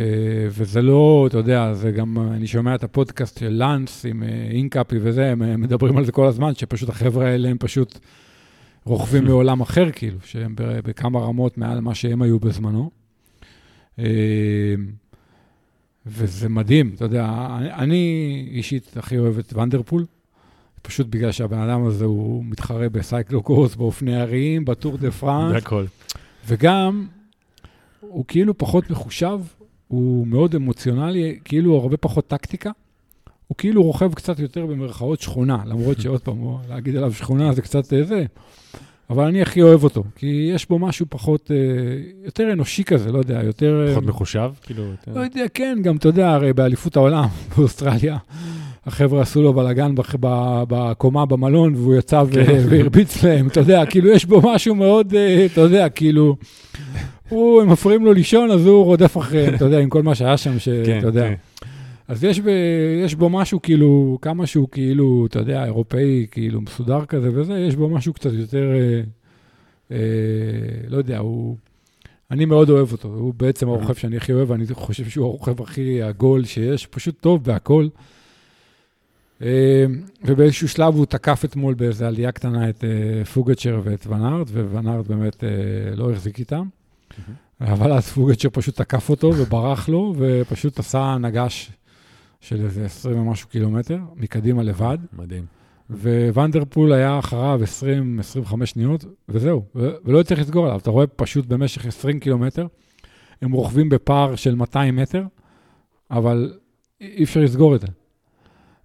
[0.50, 4.96] וזה לא, אתה יודע, זה גם, אני שומע את הפודקאסט של לאנס עם אה, אינקאפי
[5.02, 8.00] וזה, הם מדברים על זה כל הזמן, שפשוט החבר'ה האלה הם פשוט
[8.86, 12.92] רוכבים מעולם אחר, כאילו, שהם בכמה רמות מעל מה שהם היו בזמנו.
[14.00, 14.06] אה,
[16.06, 20.06] וזה מדהים, אתה יודע, אני אישית הכי אוהב את ונדרפול.
[20.86, 25.52] פשוט בגלל שהבן אדם הזה הוא מתחרה ב cyclocross, באופני הרים, בטור דה פרנס.
[25.52, 25.86] זה הכל.
[26.48, 27.08] וגם,
[28.00, 29.40] הוא כאילו פחות מחושב,
[29.88, 32.72] הוא מאוד אמוציונלי, כאילו הרבה פחות טקטיקה.
[33.48, 36.38] הוא כאילו רוכב קצת יותר במרכאות שכונה, למרות שעוד פעם,
[36.70, 38.26] להגיד עליו שכונה זה קצת אה, זה,
[39.10, 41.58] אבל אני הכי אוהב אותו, כי יש בו משהו פחות, אה,
[42.26, 43.88] יותר אנושי כזה, לא יודע, יותר...
[43.92, 44.52] פחות מחושב?
[44.62, 45.14] כאילו, יותר...
[45.14, 47.26] לא יודע, כן, גם, אתה יודע, הרי באליפות העולם
[47.58, 48.18] באוסטרליה,
[48.86, 49.96] החבר'ה עשו לו בלאגן
[50.68, 52.64] בקומה במלון, והוא יצא כן.
[52.70, 56.36] והרביץ להם, אתה יודע, כאילו, יש בו משהו מאוד, אה, אתה יודע, כאילו,
[57.30, 60.38] הוא, הם מפריעים לו לישון, אז הוא רודף אחריהם, אתה יודע, עם כל מה שהיה
[60.38, 61.30] שם, שאתה כן, יודע.
[61.30, 61.66] כן.
[62.08, 62.48] אז יש, ב,
[63.04, 67.76] יש בו משהו, כאילו, כמה שהוא כאילו, אתה יודע, אירופאי, כאילו, מסודר כזה וזה, יש
[67.76, 69.02] בו משהו קצת יותר, אה,
[69.92, 69.98] אה,
[70.88, 71.56] לא יודע, הוא...
[72.32, 76.02] אני מאוד אוהב אותו, הוא בעצם הרוכב שאני הכי אוהב, ואני חושב שהוא הרוכב הכי
[76.02, 77.88] עגול שיש, פשוט טוב בהכל.
[79.42, 79.86] אה,
[80.24, 85.44] ובאיזשהו שלב הוא תקף אתמול באיזו עלייה קטנה את אה, פוגצ'ר ואת ונארד, וונארד באמת
[85.44, 85.50] אה,
[85.96, 86.68] לא החזיק איתם.
[87.62, 91.72] אבל אז פוגצ'ר פשוט תקף אותו וברח לו, ופשוט עשה נגש
[92.42, 94.98] של איזה 20 ומשהו קילומטר, מקדימה לבד.
[95.14, 95.46] מדהים.
[96.34, 97.60] וונדרפול היה אחריו
[98.46, 100.80] 20-25 שניות, וזהו, ולא צריך לסגור עליו.
[100.80, 102.68] אתה רואה פשוט במשך 20 קילומטר,
[103.42, 105.24] הם רוכבים בפער של 200 מטר,
[106.12, 106.54] אבל
[107.02, 107.88] אי אפשר לסגור את זה.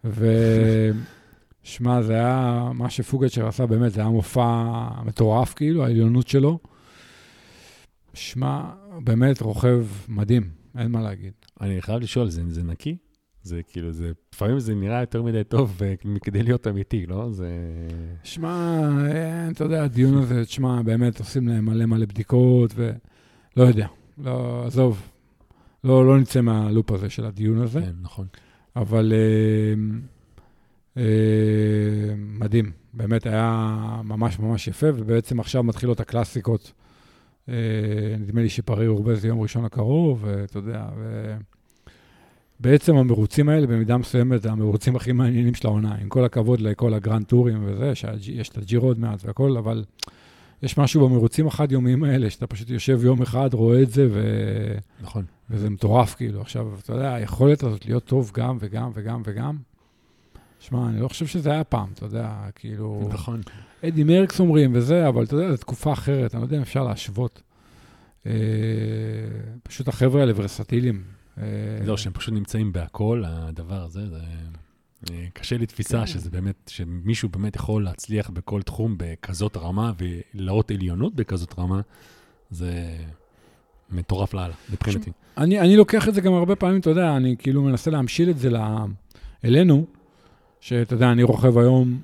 [0.04, 4.64] ושמע, זה היה, מה שפוגצ'ר עשה באמת, זה היה מופע
[5.04, 6.58] מטורף, כאילו, העליונות שלו.
[8.14, 8.70] שמע,
[9.04, 11.32] באמת רוכב מדהים, אין מה להגיד.
[11.60, 12.96] אני חייב לשאול, זה, זה נקי?
[13.42, 15.80] זה כאילו, זה, לפעמים זה נראה יותר מדי טוב
[16.22, 17.30] כדי להיות אמיתי, לא?
[17.30, 17.48] זה...
[18.22, 18.88] שמע,
[19.50, 23.86] אתה יודע, הדיון הזה, תשמע, באמת עושים להם מלא מלא בדיקות, ולא יודע,
[24.18, 25.08] לא, עזוב,
[25.84, 27.80] לא, לא נצא מהלופ הזה של הדיון הזה.
[27.80, 28.26] כן, נכון.
[28.80, 29.74] אבל אה,
[30.96, 36.72] אה, מדהים, באמת היה ממש ממש יפה, ובעצם עכשיו מתחילות הקלאסיקות.
[37.48, 37.54] אה,
[38.18, 40.84] נדמה לי שפרי אורבה זה יום ראשון הקרוב, ואתה יודע,
[42.60, 46.94] ובעצם המרוצים האלה, במידה מסוימת, זה המרוצים הכי מעניינים של העונה, עם כל הכבוד לכל
[46.94, 49.84] הגרנד טורים וזה, שיש את הג'ירו עוד מעט והכל, אבל
[50.62, 54.22] יש משהו במרוצים החד-יומיים האלה, שאתה פשוט יושב יום אחד, רואה את זה, ו...
[55.02, 55.24] נכון.
[55.50, 56.40] וזה מטורף, כאילו.
[56.40, 59.56] עכשיו, אתה יודע, היכולת הזאת להיות טוב גם וגם וגם וגם,
[60.60, 63.08] שמע, אני לא חושב שזה היה פעם, אתה יודע, כאילו...
[63.12, 63.40] נכון.
[63.84, 66.84] אדי מרקס אומרים וזה, אבל אתה יודע, זו תקופה אחרת, אני לא יודע אם אפשר
[66.84, 67.42] להשוות.
[68.26, 68.32] אה,
[69.62, 71.02] פשוט החבר'ה האלה ורסטיליים.
[71.38, 71.44] אה,
[71.84, 74.20] זהו, שהם פשוט נמצאים בהכל, הדבר הזה, זה...
[75.10, 76.06] אה, קשה לי תפיסה כן.
[76.06, 81.80] שזה באמת, שמישהו באמת יכול להצליח בכל תחום בכזאת רמה ולהראות עליונות בכזאת רמה,
[82.50, 82.96] זה
[83.90, 85.10] מטורף לאללה, מבחינתי.
[85.38, 88.38] אני, אני לוקח את זה גם הרבה פעמים, אתה יודע, אני כאילו מנסה להמשיל את
[88.38, 88.56] זה ל...
[89.44, 89.86] אלינו,
[90.60, 92.00] שאתה יודע, אני רוכב היום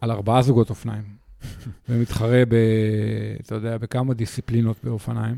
[0.00, 1.04] על ארבעה זוגות אופניים,
[1.88, 2.54] ומתחרה ב...
[3.40, 5.36] אתה יודע, בכמה דיסציפלינות באופניים,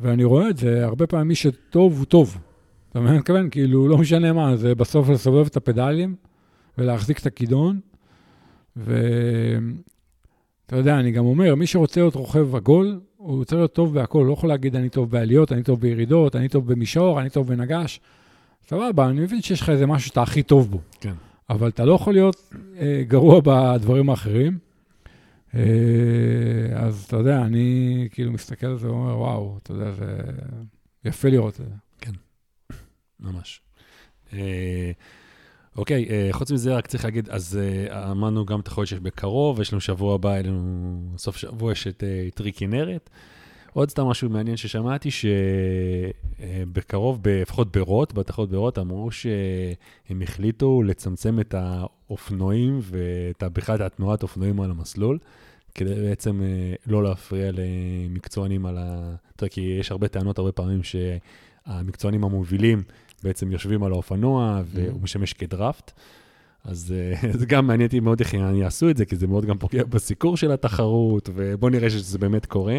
[0.00, 2.38] ואני רואה את זה, הרבה פעמים מי שטוב הוא טוב.
[2.98, 3.14] אתה מבין?
[3.14, 6.14] אני מתכוון, כאילו, לא משנה מה, זה בסוף לסובב את הפדלים
[6.78, 7.80] ולהחזיק את הכידון,
[8.76, 8.96] ואתה
[10.72, 14.32] יודע, אני גם אומר, מי שרוצה להיות רוכב עגול, הוא צריך להיות טוב בהכל, לא
[14.32, 18.00] יכול להגיד אני טוב בעליות, אני טוב בירידות, אני טוב במישור, אני טוב בנגש.
[18.68, 20.80] סבבה, אני מבין שיש לך איזה משהו שאתה הכי טוב בו.
[21.00, 21.14] כן.
[21.50, 24.58] אבל אתה לא יכול להיות אה, גרוע בדברים האחרים.
[25.54, 25.60] אה,
[26.74, 30.06] אז אתה יודע, אני כאילו מסתכל על זה ואומר, וואו, אתה יודע, זה
[31.04, 31.87] יפה לראות את זה.
[33.20, 33.60] ממש.
[34.32, 34.90] אה,
[35.76, 39.72] אוקיי, אה, חוץ מזה, רק צריך להגיד, אז אה, אמרנו גם את החודש בקרוב, יש
[39.72, 42.04] לנו שבוע הבא, לנו, סוף שבוע יש את
[42.34, 43.10] טרי כנרת.
[43.72, 45.08] עוד סתם משהו מעניין ששמעתי,
[46.40, 54.60] שבקרוב, לפחות ברוט, בתחרות ברוט, אמרו שהם החליטו לצמצם את האופנועים ואת בכלל התנועת אופנועים
[54.60, 55.18] על המסלול,
[55.74, 56.42] כדי בעצם
[56.86, 59.14] לא להפריע למקצוענים על ה...
[59.36, 62.82] אתה יודע, כי יש הרבה טענות הרבה פעמים שהמקצוענים המובילים
[63.22, 65.92] בעצם יושבים על האופנוע והוא משמש כדראפט.
[66.64, 69.44] אז אה, זה גם מעניין אותי מאוד איך הם יעשו את זה, כי זה מאוד
[69.44, 72.78] גם פוגע בסיקור של התחרות, ובואו נראה שזה באמת קורה.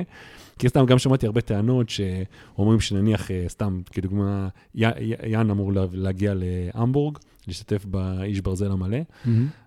[0.59, 6.33] כי סתם גם שמעתי הרבה טענות שאומרים שנניח, אה, סתם כדוגמה, יאן אמור לה- להגיע
[6.35, 8.97] להמבורג, להשתתף באיש ברזל המלא.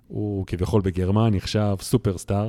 [0.09, 2.49] הוא כביכול בגרמן, נחשב סופרסטאר.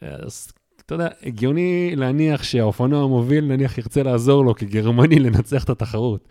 [0.00, 0.52] אז
[0.86, 6.28] אתה יודע, הגיוני להניח שהאופנוע המוביל נניח ירצה לעזור לו כגרמני לנצח את התחרות.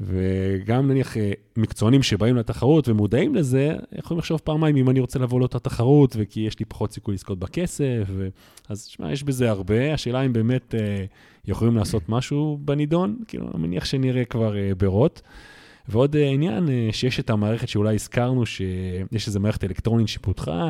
[0.00, 5.40] וגם נניח אה, מקצוענים שבאים לתחרות ומודעים לזה, יכולים לחשוב פעמיים אם אני רוצה לבוא
[5.40, 8.02] לאותה תחרות, וכי יש לי פחות סיכוי לזכות בכסף.
[8.08, 8.28] ו...
[8.68, 11.04] אז שמע, יש בזה הרבה, השאלה אם באמת אה,
[11.46, 15.20] יכולים לעשות משהו בנידון, כאילו, אני מניח שנראה כבר אה, ברוט.
[15.88, 20.68] ועוד אה, עניין, אה, שיש את המערכת שאולי הזכרנו, שיש איזו מערכת אלקטרונית שפותחה.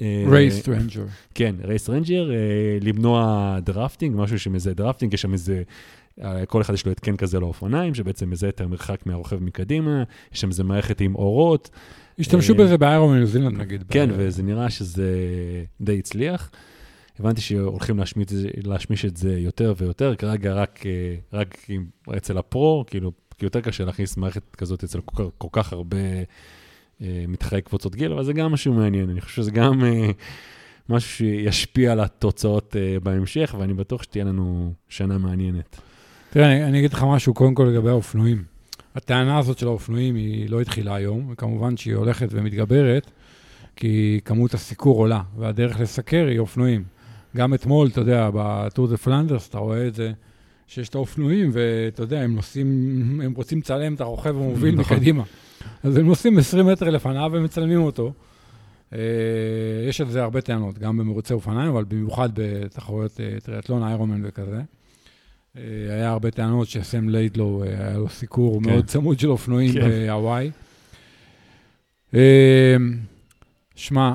[0.00, 1.04] אה, Race Ranger.
[1.34, 2.36] כן, Race Ranger, אה,
[2.80, 5.62] למנוע drafting, משהו שמזהה drafting, יש שם איזה, אה,
[6.46, 10.48] כל אחד יש לו התקן כזה לאופניים, שבעצם מזהה את המרחק מהרוכב מקדימה, יש שם
[10.48, 11.70] איזה מערכת עם אורות.
[12.18, 13.84] השתמשו אה, בזה באיירון ניו זילנד נגיד.
[13.88, 15.14] כן, וזה נראה שזה
[15.80, 16.50] די הצליח.
[17.18, 21.66] הבנתי שהולכים להשמיש, את זה- להשמיש את זה יותר ויותר, כרגע רק, אה, רק
[22.16, 25.96] אצל הפרו, כאילו, כי יותר קשה להכניס מערכת כזאת אצל כל, כל כך הרבה
[27.02, 29.82] אה, מתחרי קבוצות גיל, אבל זה גם משהו מעניין, אני חושב שזה גם
[30.88, 35.80] משהו שישפיע על התוצאות בהמשך, ואני בטוח שתהיה לנו שנה מעניינת.
[36.34, 38.44] תראה, אני, אני אגיד לך משהו, קודם כל לגבי האופנועים.
[38.94, 43.10] הטענה הזאת של האופנועים היא לא התחילה היום, וכמובן שהיא הולכת ומתגברת,
[43.76, 46.84] כי כמות הסיקור עולה, והדרך לסקר היא אופנועים.
[47.36, 50.12] גם אתמול, אתה יודע, בטור דה פלנדרס, אתה רואה את זה,
[50.66, 54.96] שיש את האופנועים, ואתה יודע, הם נוסעים, הם רוצים לצלם את הרוכב המוביל נכון.
[54.96, 55.22] מקדימה.
[55.82, 58.12] אז הם נוסעים 20 מטר לפניו ומצלמים אותו.
[58.92, 58.98] אה,
[59.88, 64.60] יש על זה הרבה טענות, גם במרוצי אופניים, אבל במיוחד בתחרויות אה, טריאטלון, איירומן וכזה.
[65.56, 65.62] אה,
[65.94, 68.70] היה הרבה טענות שסם ליידלו, אה, היה לו סיקור כן.
[68.70, 69.80] מאוד צמוד של אופנועים כן.
[69.80, 70.50] בהוואי.
[72.14, 72.76] אה,
[73.74, 74.14] שמע,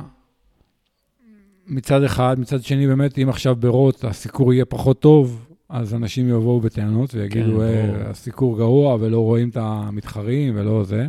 [1.67, 6.61] מצד אחד, מצד שני, באמת, אם עכשיו ברוט הסיקור יהיה פחות טוב, אז אנשים יבואו
[6.61, 7.89] בטענות ויגידו, כן.
[8.05, 11.07] הסיקור גרוע ולא רואים את המתחרים ולא זה.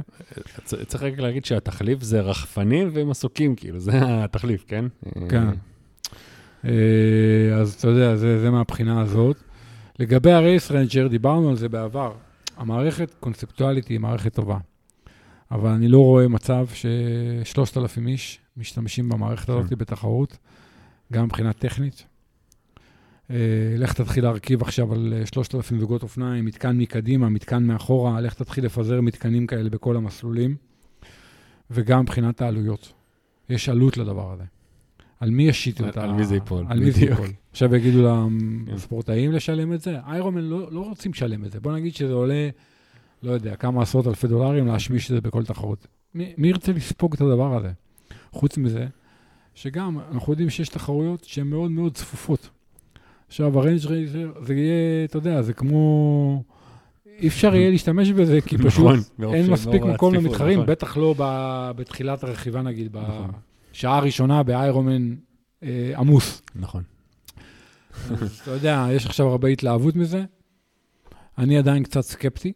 [0.65, 4.85] צריך רק להגיד שהתחליף זה רחפנים ומסוקים, כאילו, זה התחליף, כן?
[5.29, 5.49] כן.
[7.55, 9.50] אז אתה יודע, זה, זה מהבחינה הזאת.
[10.01, 12.13] לגבי ה Race Ranger, דיברנו על זה בעבר.
[12.57, 14.59] המערכת קונספטואלית היא מערכת טובה,
[15.51, 19.53] אבל אני לא רואה מצב ש-3,000 איש משתמשים במערכת כן.
[19.53, 20.39] הזאת בתחרות,
[21.13, 22.05] גם מבחינה טכנית.
[23.31, 23.37] אה,
[23.79, 28.65] לך תתחיל להרכיב עכשיו על אה, 3,000 זוגות אופניים, מתקן מקדימה, מתקן מאחורה, לך תתחיל
[28.65, 30.57] לפזר מתקנים כאלה בכל המסלולים,
[31.71, 32.93] וגם מבחינת העלויות.
[33.49, 34.45] יש עלות לדבר הזה.
[35.21, 36.03] על מי ישיתו על- את ה...
[36.05, 37.01] על מי זה ייפול, על מי זה.
[37.05, 37.27] ייפול.
[37.51, 38.73] עכשיו יגידו כן.
[38.75, 39.97] לספורטאים לשלם את זה?
[40.07, 41.61] איירומן לא, לא רוצים לשלם את זה.
[41.61, 42.49] בוא נגיד שזה עולה,
[43.23, 45.87] לא יודע, כמה עשרות אלפי דולרים להשמיש את זה בכל תחרות.
[46.15, 47.71] מי, ירצה לספוג את הדבר הזה?
[48.33, 48.87] חוץ מזה,
[49.55, 52.51] שגם אנחנו יודעים שיש תחרויות שהן מאוד מאוד צפופות.
[53.29, 56.43] עכשיו, הרנג' רייזר, זה יהיה, אתה יודע, זה כמו...
[57.19, 60.71] אי אפשר יהיה להשתמש בזה, כי פשוט נכון, מרוב אין ש- מספיק מקום למתחרים, נכון.
[60.71, 61.15] בטח לא
[61.77, 62.93] בתחילת הרכיבה, נגיד,
[63.81, 65.15] בשעה הראשונה באיירומן
[65.63, 66.43] אה, עמוס.
[66.55, 66.83] נכון.
[68.11, 70.25] אז אתה יודע, יש עכשיו הרבה התלהבות מזה.
[71.39, 72.53] אני עדיין קצת סקפטי,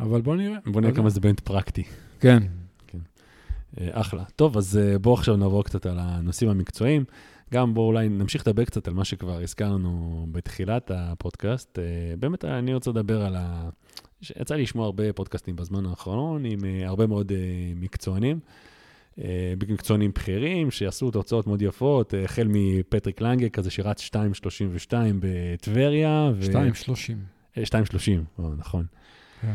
[0.00, 0.58] אבל בוא נראה.
[0.66, 0.94] בוא נראה.
[0.94, 1.82] כמה זה באמת פרקטי.
[2.20, 2.42] כן.
[3.80, 4.24] אה, אחלה.
[4.36, 7.04] טוב, אז אה, בואו עכשיו נעבור קצת על הנושאים המקצועיים.
[7.52, 11.78] גם בואו אולי נמשיך לדבר קצת על מה שכבר הזכרנו בתחילת הפודקאסט.
[11.78, 11.84] אה,
[12.18, 13.36] באמת, אני רוצה לדבר על
[14.40, 17.32] יצא לי לשמוע הרבה פודקאסטים בזמן האחרון עם uh, הרבה מאוד
[17.76, 18.40] מקצוענים,
[19.68, 26.30] מקצוענים בכירים, שעשו תוצאות מאוד יפות, uh, החל מפטריק לנגה, כזה שרץ 2.32 בטבריה.
[26.42, 27.56] 2.30.
[27.58, 28.84] 2.30, נכון.
[29.40, 29.54] כן.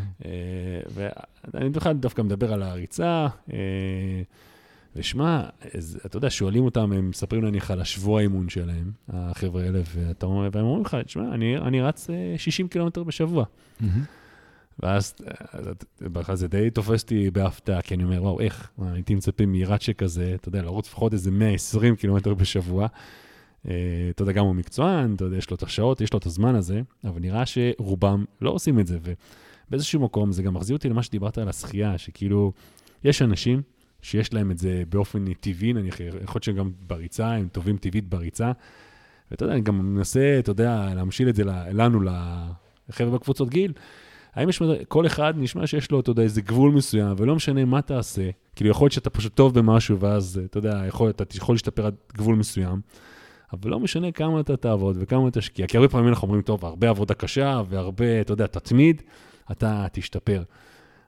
[1.53, 3.27] ואני בכלל דווקא מדבר על הריצה.
[4.95, 5.43] ושמע,
[6.05, 10.65] אתה יודע, שואלים אותם, הם מספרים נניח על השבוע האימון שלהם, החבר'ה האלה, ואתה והם
[10.65, 13.45] אומרים לך, תשמע, אני, אני רץ 60 קילומטר בשבוע.
[13.45, 13.85] Mm-hmm.
[14.79, 15.15] ואז
[16.01, 18.69] בכלל זה די תופס אותי בהפתעה, כי אני אומר, וואו, איך?
[18.81, 22.87] הייתי מצפה מרץ שכזה, אתה יודע, לרוץ לפחות איזה 120 קילומטר בשבוע.
[23.61, 26.55] אתה יודע, גם הוא מקצוען, אתה יודע, יש לו את השעות, יש לו את הזמן
[26.55, 28.99] הזה, אבל נראה שרובם לא עושים את זה.
[29.67, 32.51] ובאיזשהו מקום זה גם מחזיר אותי למה שדיברת על השחייה, שכאילו,
[33.03, 33.61] יש אנשים
[34.01, 38.51] שיש להם את זה באופן טבעי, נניח, יכול להיות שגם בריצה, הם טובים טבעית בריצה.
[39.31, 42.01] ואתה יודע, אני גם מנסה, אתה יודע, להמשיל את זה לנו,
[42.89, 43.73] לחבר'ה בקבוצות גיל.
[44.35, 47.81] האם יש, כל אחד נשמע שיש לו, אתה יודע, איזה גבול מסוים, ולא משנה מה
[47.81, 51.85] תעשה, כאילו יכול להיות שאתה פשוט טוב במשהו, ואז, אתה יודע, יכול, אתה יכול להשתפר
[51.85, 52.81] עד גבול מסוים,
[53.53, 56.89] אבל לא משנה כמה אתה תעבוד וכמה תשקיע, כי הרבה פעמים אנחנו אומרים, טוב, הרבה
[56.89, 59.01] עבודה קשה, והרבה, אתה יודע, תתמיד,
[59.51, 60.43] אתה תשתפר.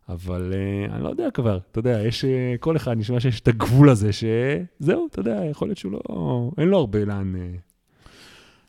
[0.10, 2.28] אבל uh, אני לא יודע כבר, אתה יודע, יש, uh,
[2.60, 6.68] כל אחד נשמע שיש את הגבול הזה, שזהו, אתה יודע, יכול להיות שהוא לא, אין
[6.68, 7.36] לו הרבה לאן...
[7.36, 7.60] Uh...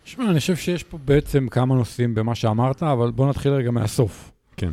[0.04, 4.32] שמע, אני חושב שיש פה בעצם כמה נושאים במה שאמרת, אבל בוא נתחיל רגע מהסוף.
[4.58, 4.70] כן.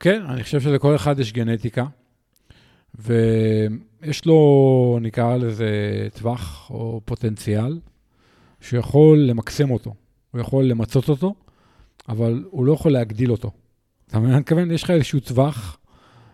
[0.00, 1.84] כן, אני חושב שלכל אחד יש גנטיקה,
[2.94, 5.68] ויש לו, נקרא לזה,
[6.14, 7.78] טווח או פוטנציאל,
[8.60, 9.94] שיכול למקסם אותו,
[10.30, 11.34] הוא יכול למצות אותו,
[12.08, 13.50] אבל הוא לא יכול להגדיל אותו.
[14.08, 14.30] אתה מבין?
[14.30, 15.78] אני מתכוון, יש לך איזשהו טווח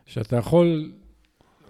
[0.07, 0.93] שאתה יכול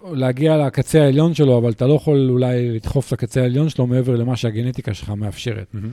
[0.03, 4.35] להגיע לקצה העליון שלו, אבל אתה לא יכול אולי לדחוף לקצה העליון שלו מעבר למה
[4.35, 5.75] שהגנטיקה שלך מאפשרת.
[5.75, 5.87] Mm-hmm.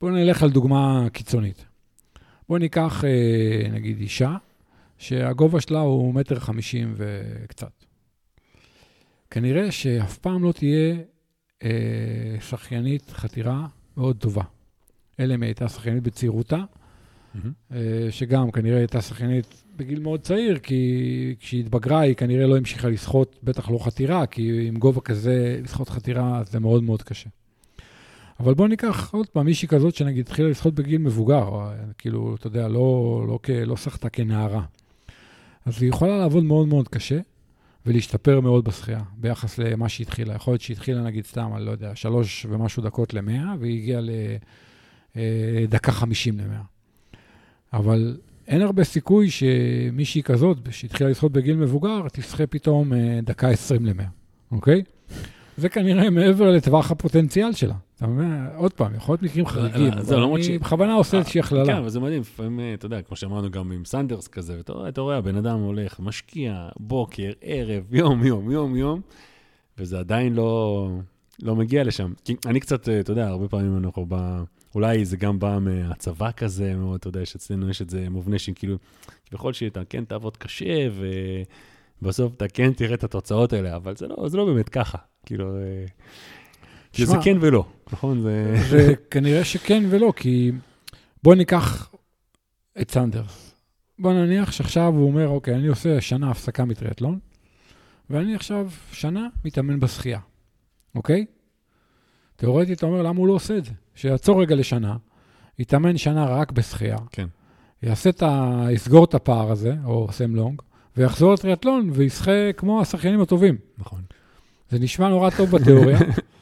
[0.00, 1.64] בואו נלך על דוגמה קיצונית.
[2.48, 4.36] בואו ניקח, אה, נגיד, אישה,
[4.98, 7.84] שהגובה שלה הוא מטר חמישים וקצת.
[9.30, 10.96] כנראה שאף פעם לא תהיה
[11.62, 11.70] אה,
[12.40, 14.42] שחיינית חתירה מאוד טובה.
[15.20, 17.72] אלא אם היא הייתה שחיינית בצעירותה, mm-hmm.
[18.10, 23.36] שגם כנראה הייתה שחיינית בגיל מאוד צעיר, כי כשהיא התבגרה היא כנראה לא המשיכה לשחות,
[23.42, 27.30] בטח לא חתירה, כי עם גובה כזה, לשחות חתירה זה מאוד מאוד קשה.
[28.40, 31.62] אבל בואו ניקח עוד פעם מישהי כזאת שנגיד התחילה לשחות בגיל מבוגר, או,
[31.98, 34.64] כאילו, אתה יודע, לא, לא, לא, לא שחתה כנערה.
[35.64, 37.18] אז היא יכולה לעבוד מאוד מאוד קשה
[37.86, 40.34] ולהשתפר מאוד בשחייה ביחס למה שהיא התחילה.
[40.34, 44.00] יכול להיות שהיא התחילה נגיד סתם, אני לא יודע, שלוש ומשהו דקות למאה, והיא הגיעה
[45.14, 46.62] לדקה אה, חמישים למאה.
[47.72, 48.16] אבל
[48.46, 54.06] אין הרבה סיכוי שמישהי כזאת, שהתחילה לשחות בגיל מבוגר, תשחה פתאום אה, דקה 20 למאה,
[54.50, 54.82] אוקיי?
[55.56, 57.74] זה כנראה מעבר לטווח הפוטנציאל שלה.
[57.96, 58.46] אתה מבין?
[58.56, 61.66] עוד פעם, יכול להיות מקרים חריגים, אבל אני בכוונה עושה איזושהי הכללה.
[61.66, 65.00] כן, אבל זה מדהים, לפעמים, אה, אתה יודע, כמו שאמרנו גם עם סנדרס כזה, ואתה
[65.00, 69.00] רואה, הבן אדם הולך, משקיע, בוקר, ערב, יום, יום, יום, יום,
[69.78, 70.88] וזה עדיין לא,
[71.42, 72.12] לא מגיע לשם.
[72.24, 74.42] כי אני קצת, אה, אתה יודע, הרבה פעמים אנחנו ב...
[74.74, 78.76] אולי זה גם בא מהצבא כזה, מאוד, אתה יודע, שאצלנו יש את זה מובנה שכאילו,
[79.26, 80.88] כביכול שאתה כן תעבוד קשה,
[82.02, 84.98] ובסוף אתה כן תראה את התוצאות האלה, אבל זה לא, זה לא באמת ככה.
[85.26, 85.84] כאילו, אה,
[86.92, 88.20] שמה, זה כן ולא, נכון?
[88.20, 88.56] זה...
[88.70, 90.52] זה כנראה שכן ולא, כי
[91.22, 91.94] בוא ניקח
[92.80, 93.54] את סנדרס.
[93.98, 97.18] בוא נניח שעכשיו הוא אומר, אוקיי, אני עושה שנה הפסקה מטריאטלון,
[98.10, 100.20] ואני עכשיו שנה מתאמן בשחייה,
[100.94, 101.26] אוקיי?
[102.36, 103.70] תיאורטית, אתה אומר, למה הוא לא עושה את זה?
[103.94, 104.96] שיעצור רגע לשנה,
[105.58, 107.26] יתאמן שנה רק בשחייה, כן.
[107.82, 108.64] יעשה את ה...
[108.70, 110.62] יסגור את הפער הזה, או סם לונג,
[110.96, 113.56] ויחזור לטריאטלון וישחה כמו השחיינים הטובים.
[113.78, 114.02] נכון.
[114.74, 115.98] זה נשמע נורא טוב בתיאוריה.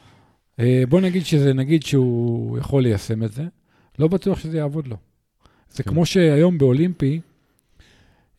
[0.59, 3.43] אה, בוא נגיד שזה, נגיד שהוא יכול ליישם את זה,
[3.99, 4.97] לא בטוח שזה יעבוד לו.
[5.71, 5.89] זה כן.
[5.89, 7.21] כמו שהיום באולימפי,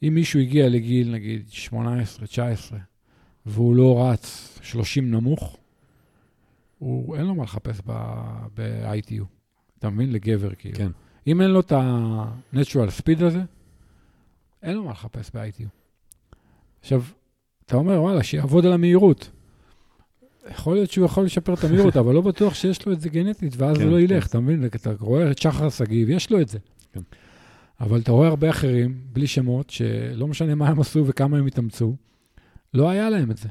[0.03, 2.79] אם מישהו הגיע לגיל, נגיד, 18, 19,
[3.47, 5.57] והוא לא רץ 30 נמוך,
[6.79, 7.81] הוא, אין לו מה לחפש
[8.55, 9.25] ב-ITU.
[9.79, 10.13] אתה מבין?
[10.13, 10.77] לגבר, כאילו.
[10.77, 10.91] כן.
[11.27, 13.43] אם אין לו את ה-natural speed הזה,
[14.63, 15.67] אין לו מה לחפש ב-ITU.
[16.81, 17.03] עכשיו,
[17.67, 19.31] אתה אומר, וואלה, שיעבוד על המהירות.
[20.51, 23.55] יכול להיות שהוא יכול לשפר את המהירות, אבל לא בטוח שיש לו את זה גנטית,
[23.57, 24.29] ואז כן, זה לא ילך, כן.
[24.31, 24.65] אתה מבין?
[24.65, 26.59] אתה רואה את שחר שגיב, יש לו את זה.
[26.93, 27.01] כן.
[27.81, 31.97] אבל אתה רואה הרבה אחרים, בלי שמות, שלא משנה מה הם עשו וכמה הם התאמצו,
[32.75, 33.49] לא היה להם את זה.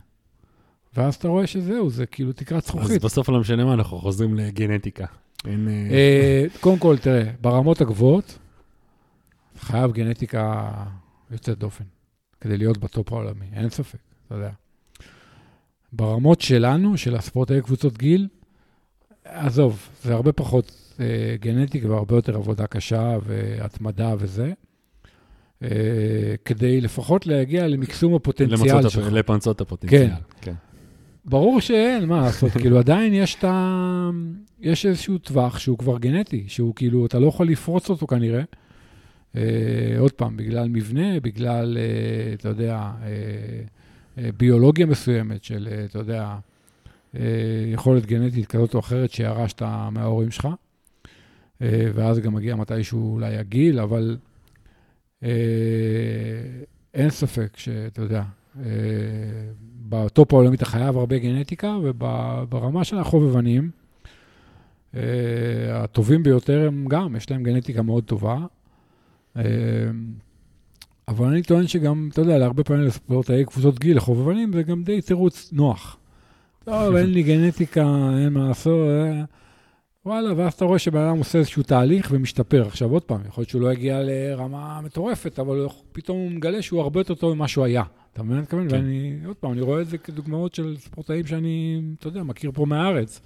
[0.95, 2.91] ואז אתה רואה שזהו, זה כאילו תקרת זכוכית.
[2.91, 5.05] אז בסוף לא משנה מה, אנחנו חוזרים לגנטיקה.
[5.45, 5.67] אין...
[5.67, 8.37] אה, אה, קודם כל, תראה, ברמות הגבוהות,
[9.57, 10.71] חייב גנטיקה
[11.31, 11.83] יוצאת דופן,
[12.41, 14.51] כדי להיות בטופ העולמי, אין ספק, אתה יודע.
[15.93, 18.27] ברמות שלנו, של הספורטאי קבוצות גיל,
[19.25, 24.53] עזוב, זה הרבה פחות אה, גנטיקה והרבה יותר עבודה קשה והתמדה וזה.
[25.63, 25.67] אה,
[26.45, 29.11] כדי לפחות להגיע למקסום הפוטנציאל שלך.
[29.11, 30.07] לפנצות הפוטנציאל.
[30.07, 30.13] כן.
[30.41, 30.53] כן.
[31.25, 34.09] ברור שאין, מה לעשות, כאילו עדיין יש את ה...
[34.59, 38.43] יש איזשהו טווח שהוא כבר גנטי, שהוא כאילו, אתה לא יכול לפרוץ אותו כנראה.
[39.35, 39.41] אה,
[39.99, 43.09] עוד פעם, בגלל מבנה, בגלל, אה, אתה יודע, אה,
[44.17, 46.35] ביולוגיה מסוימת של, אה, אתה יודע,
[47.15, 47.21] אה,
[47.73, 49.61] יכולת גנטית כזאת או אחרת שירשת
[49.91, 50.47] מההורים שלך,
[51.61, 54.17] אה, ואז גם מגיע מתישהו אולי הגיל, אבל
[55.23, 55.29] אה,
[56.93, 58.23] אין ספק שאתה יודע,
[58.59, 58.63] אה,
[59.89, 63.71] בטופ העולמית אתה חייב הרבה גנטיקה, וברמה של החובבנים,
[64.95, 65.01] אה,
[65.83, 68.37] הטובים ביותר הם גם, יש להם גנטיקה מאוד טובה.
[71.07, 75.01] אבל אני טוען שגם, אתה יודע, להרבה פעמים לספורטאי קבוצות גיל, לחובבנים, זה גם די
[75.01, 75.97] תירוץ נוח.
[76.65, 78.87] טוב, אין לי גנטיקה, אין מה לעשות.
[78.89, 79.23] אה.
[80.05, 82.67] וואלה, ואז אתה רואה שבן אדם עושה איזשהו תהליך ומשתפר.
[82.67, 86.81] עכשיו, עוד פעם, יכול להיות שהוא לא יגיע לרמה מטורפת, אבל פתאום הוא מגלה שהוא
[86.81, 87.83] הרבה יותר טוב ממה שהוא היה.
[88.13, 88.69] אתה מבין מה אני מתכוון?
[88.69, 88.75] כן.
[88.75, 92.65] ואני, עוד פעם, אני רואה את זה כדוגמאות של ספורטאים שאני, אתה יודע, מכיר פה
[92.65, 93.21] מהארץ,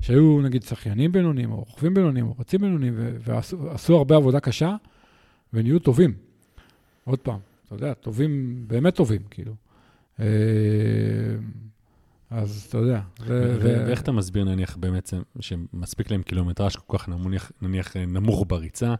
[0.00, 4.76] שהיו נגיד שחיינים בינוניים, או רוכבים בינוניים, או רצים בינוניים, ועשו עשו הרבה עבודה קשה,
[5.52, 6.31] ונהיו טובים.
[7.04, 9.54] עוד פעם, אתה יודע, טובים, באמת טובים, כאילו.
[10.20, 10.26] אה,
[12.30, 17.96] אז אתה יודע, ואיך אתה מסביר נניח באמת שמספיק להם קילומטראז' כל כך נמוך, נניח
[17.96, 18.94] אה, נמוך בריצה,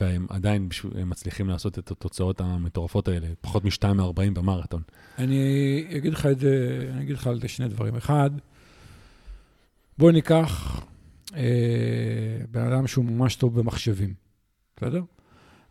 [0.00, 0.68] והם עדיין
[1.06, 4.82] מצליחים לעשות את התוצאות המטורפות האלה, פחות מ-2 מ-40 במרתון.
[5.18, 7.96] אני אגיד לך את זה, אני אגיד לך על זה שני דברים.
[7.96, 8.30] אחד,
[9.98, 10.80] בוא ניקח
[11.34, 14.14] אה, בן אדם שהוא ממש טוב במחשבים,
[14.76, 15.02] בסדר?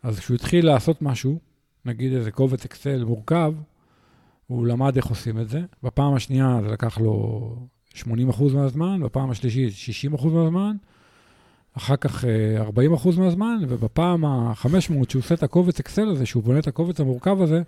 [0.04, 1.40] אז כשהוא התחיל לעשות משהו,
[1.86, 3.54] נגיד איזה קובץ אקסל מורכב,
[4.48, 5.62] הוא למד איך עושים את זה.
[5.84, 8.04] בפעם השנייה זה לקח לו 80%
[8.54, 9.74] מהזמן, בפעם השלישית
[10.14, 10.76] 60% מהזמן,
[11.78, 16.60] אחר כך אה, 40% מהזמן, ובפעם ה-500 שהוא עושה את הקובץ אקסל הזה, שהוא בונה
[16.60, 17.62] את הקובץ המורכב הזה,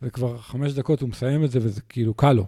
[0.00, 2.46] זה כבר חמש דקות, הוא מסיים את זה וזה כאילו קל לו.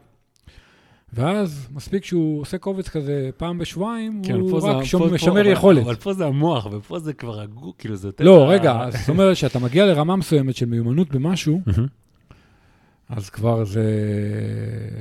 [1.15, 5.09] ואז מספיק שהוא עושה קובץ כזה פעם בשבועיים, כן, הוא פה זה- רק פה- שומ-
[5.09, 5.83] פה- משמר אבל- יכולת.
[5.83, 8.25] אבל פה זה המוח, ופה זה כבר הגו, כאילו זה יותר...
[8.25, 11.61] לא, רגע, זאת אומרת שאתה מגיע לרמה מסוימת של מיומנות במשהו.
[13.09, 13.85] אז כבר זה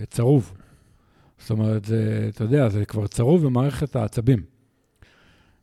[0.10, 0.54] צרוב.
[1.40, 4.44] זאת אומרת, זה, אתה יודע, זה כבר צרוב במערכת העצבים.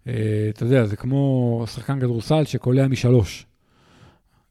[0.07, 0.13] אה,
[0.51, 3.47] אתה יודע, זה כמו שחקן כדורסל שקולע משלוש.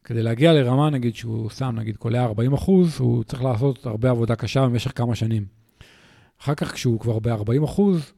[0.03, 4.35] כדי להגיע לרמה, נגיד, שהוא שם, נגיד, קולע 40 אחוז, הוא צריך לעשות הרבה עבודה
[4.35, 5.58] קשה במשך כמה שנים.
[6.41, 8.13] אחר כך, כשהוא כבר ב-40 אחוז,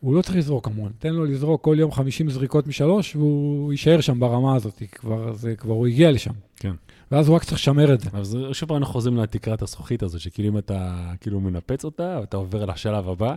[0.00, 0.92] הוא לא צריך לזרוק המון.
[0.98, 5.56] תן לו לזרוק כל יום 50 זריקות משלוש, והוא יישאר שם ברמה הזאת, כבר, זה,
[5.56, 6.32] כבר הוא הגיע לשם.
[6.56, 6.72] כן.
[7.10, 8.10] ואז הוא רק צריך לשמר את זה.
[8.12, 12.36] אז שוב פעם אנחנו חוזרים לתקרת הזכוכית הזו, שכאילו אם אתה כאילו מנפץ אותה, אתה
[12.36, 13.34] עובר לשלב הבא,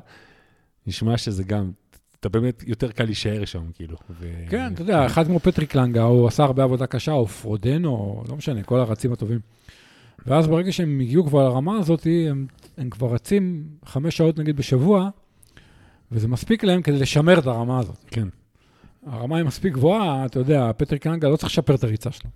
[0.87, 1.71] נשמע שזה גם,
[2.19, 3.97] אתה באמת יותר קל להישאר שם, כאילו.
[4.09, 4.31] ו...
[4.49, 8.23] כן, אתה יודע, אחד כמו פטריק לנגה, הוא עשה הרבה עבודה קשה, או פרודנו, או
[8.29, 9.39] לא משנה, כל הרצים הטובים.
[10.25, 12.45] ואז ברגע שהם הגיעו כבר לרמה הזאת, הם,
[12.77, 15.09] הם כבר רצים חמש שעות נגיד בשבוע,
[16.11, 18.05] וזה מספיק להם כדי לשמר את הרמה הזאת.
[18.07, 18.27] כן.
[19.05, 22.29] הרמה היא מספיק גבוהה, אתה יודע, פטריק לנגה לא צריך לשפר את הריצה שלו.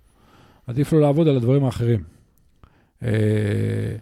[0.66, 2.02] עדיף לו לעבוד על הדברים האחרים.
[3.02, 3.96] אה,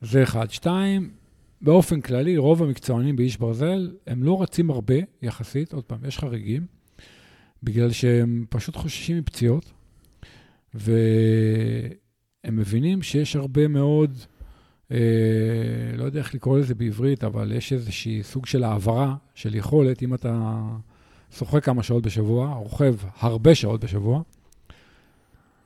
[0.00, 0.50] זה אחד.
[0.50, 1.10] שתיים,
[1.60, 6.66] באופן כללי, רוב המקצוענים באיש ברזל, הם לא רצים הרבה יחסית, עוד פעם, יש חריגים,
[7.62, 9.72] בגלל שהם פשוט חוששים מפציעות,
[12.46, 14.18] והם מבינים שיש הרבה מאוד,
[14.90, 14.98] אה,
[15.96, 20.14] לא יודע איך לקרוא לזה בעברית, אבל יש איזושהי סוג של העברה של יכולת, אם
[20.14, 20.62] אתה
[21.38, 24.22] שוחק כמה שעות בשבוע, רוכב הרבה שעות בשבוע,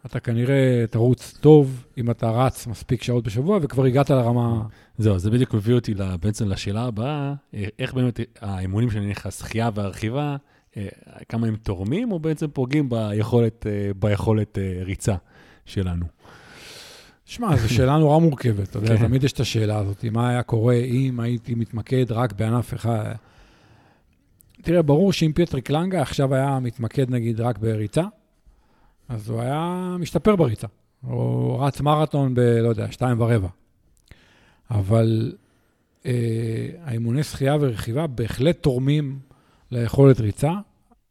[0.07, 4.63] אתה כנראה תרוץ טוב אם אתה רץ מספיק שעות בשבוע, וכבר הגעת לרמה...
[4.99, 9.71] זהו, זה בדיוק מביא אותי בעצם לשאלה הבאה, אה, איך באמת האימונים של נניח השחייה
[9.75, 10.37] והרכיבה,
[10.77, 10.89] אה,
[11.29, 15.15] כמה הם תורמים, או בעצם פוגעים ביכולת, אה, ביכולת ריצה
[15.65, 16.20] שלנו?
[17.31, 19.07] שמע, זו שאלה נורא מורכבת, אתה יודע, כן.
[19.07, 23.13] תמיד יש את השאלה הזאת, מה היה קורה אם הייתי מתמקד רק בענף אחד.
[24.63, 28.03] תראה, ברור שאם פטריק לנגה עכשיו היה מתמקד נגיד רק בריצה,
[29.09, 30.67] אז הוא היה משתפר בריצה.
[31.07, 33.49] או רץ מרתון ב, לא יודע, שתיים ורבע.
[34.71, 35.33] אבל
[36.07, 39.19] אה, האימוני שחייה ורכיבה בהחלט תורמים
[39.71, 40.53] ליכולת ריצה,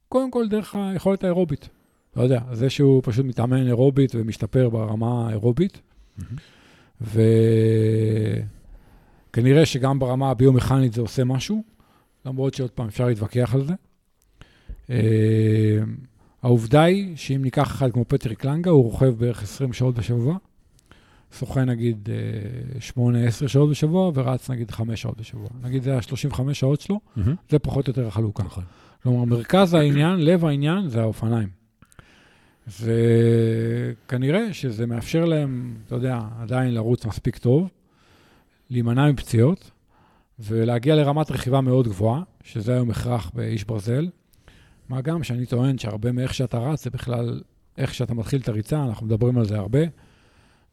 [0.10, 1.70] קודם כל דרך היכולת האירובית.
[2.12, 5.82] אתה יודע, זה שהוא פשוט מתאמן אירובית ומשתפר ברמה האירובית,
[7.02, 8.46] וכנראה
[9.66, 11.64] שגם ברמה הביומכנית זה עושה משהו,
[12.26, 13.74] למרות שעוד פעם אפשר להתווכח על זה.
[14.90, 15.80] אה,
[16.42, 20.38] העובדה היא שאם ניקח אחד כמו פטריק לנגה, הוא רוכב בערך 20 שעות בשבוע,
[21.40, 22.10] שוחה נגיד
[22.96, 23.00] 8-10
[23.48, 25.48] שעות בשבוע, ורץ נגיד 5 שעות בשבוע.
[25.62, 27.00] נגיד זה ה-35 שעות שלו.
[27.50, 28.44] זה פחות או יותר החלוקה.
[28.44, 28.64] נכון.
[29.04, 31.59] כלומר, מרכז העניין, לב העניין, זה האופניים.
[32.70, 37.70] זה כנראה שזה מאפשר להם, אתה יודע, עדיין לרוץ מספיק טוב,
[38.70, 39.72] להימנע מפציעות,
[40.40, 44.10] ולהגיע לרמת רכיבה מאוד גבוהה, שזה היום הכרח באיש ברזל.
[44.90, 47.42] מה גם שאני טוען שהרבה מאיך שאתה רץ זה בכלל
[47.78, 49.80] איך שאתה מתחיל את הריצה, אנחנו מדברים על זה הרבה.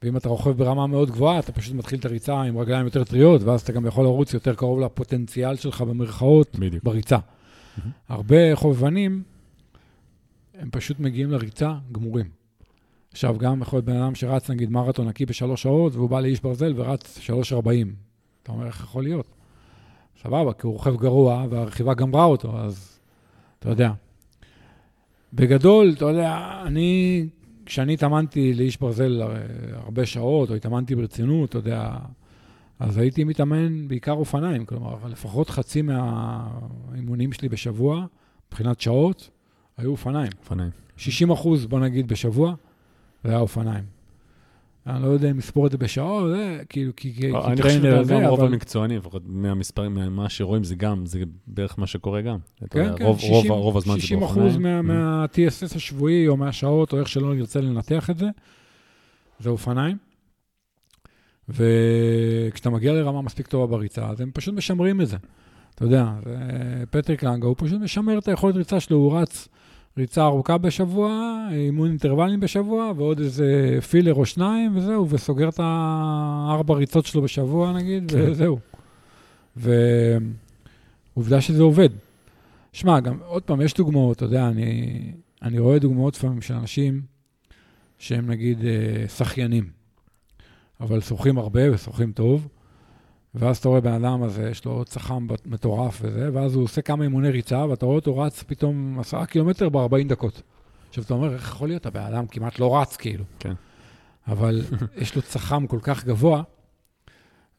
[0.02, 3.42] ואם אתה רוכב ברמה מאוד גבוהה, אתה פשוט מתחיל את הריצה עם רגליים יותר טריות,
[3.42, 6.84] ואז אתה גם יכול לרוץ יותר קרוב לפוטנציאל שלך במרכאות בדיוק.
[6.84, 7.18] בריצה.
[7.78, 7.90] מהמם.
[8.08, 9.22] הרבה חובבנים,
[10.58, 12.26] הם פשוט מגיעים לריצה גמורים.
[13.12, 16.40] עכשיו, גם יכול להיות בן אדם שרץ נגיד מרתון נקי בשלוש שעות, והוא בא לאיש
[16.40, 17.94] ברזל ורץ שלוש ארבעים.
[18.42, 19.26] אתה אומר, איך יכול להיות?
[20.22, 22.98] סבבה, כי הוא רוכב גרוע, והרכיבה גמרה אותו, אז
[23.58, 23.92] אתה יודע.
[25.32, 27.26] בגדול, אתה יודע, אני,
[27.66, 29.22] כשאני התאמנתי לאיש ברזל
[29.72, 31.96] הרבה שעות, או התאמנתי ברצינות, אתה יודע,
[32.78, 38.06] אז הייתי מתאמן בעיקר אופניים, כלומר, לפחות חצי מהאימונים שלי בשבוע,
[38.48, 39.30] מבחינת שעות,
[39.78, 40.32] היו אופניים.
[40.40, 40.70] אופניים.
[40.96, 42.54] 60 אחוז, בוא נגיד, בשבוע,
[43.24, 43.84] זה היה אופניים.
[44.86, 47.94] אני לא יודע אם לספור את זה בשעות, זה כאילו, כי, כי אני חושב trainer
[47.96, 48.48] שגם זה, רוב אבל...
[48.52, 52.38] המקצוענים, לפחות מהמספרים, ממה שרואים, זה גם, זה בערך מה שקורה גם.
[52.70, 54.46] כן, כן, רוב- 60, רוב- רוב הזמן זה 60 באופניים.
[54.48, 54.82] אחוז מה, Mhm.
[54.82, 58.26] מה-TSS השבועי, או מהשעות, או איך שלא נרצה לנתח את זה,
[59.40, 59.96] זה אופניים.
[61.48, 65.16] וכשאתה מגיע לרמה מספיק טובה בריצה, אז הם פשוט משמרים את זה.
[65.74, 66.36] אתה יודע, זה
[66.90, 69.48] פטריק לנגה, הוא פשוט משמר את היכולת ריצה שלו, הוא רץ
[69.98, 76.74] ריצה ארוכה בשבוע, אימון אינטרוולים בשבוע, ועוד איזה פילר או שניים, וזהו, וסוגר את הארבע
[76.74, 78.30] ריצות שלו בשבוע, נגיד, כן.
[78.30, 78.58] וזהו.
[79.56, 81.88] ועובדה שזה עובד.
[82.72, 85.00] שמע, גם, עוד פעם, יש דוגמאות, אתה יודע, אני,
[85.42, 87.02] אני רואה דוגמאות לפעמים של אנשים
[87.98, 89.70] שהם נגיד אה, שחיינים,
[90.80, 92.48] אבל שוחים הרבה ושוחים טוב,
[93.38, 97.04] ואז אתה רואה בן אדם הזה, יש לו צח"ם מטורף וזה, ואז הוא עושה כמה
[97.04, 100.42] אימוני ריצה, ואתה רואה אותו רץ פתאום עשרה קילומטר ב-40 דקות.
[100.88, 101.86] עכשיו, אתה אומר, איך יכול להיות?
[101.86, 103.24] הבן אדם כמעט לא רץ, כאילו.
[103.38, 103.52] כן.
[104.28, 104.62] אבל
[105.02, 106.42] יש לו צח"ם כל כך גבוה,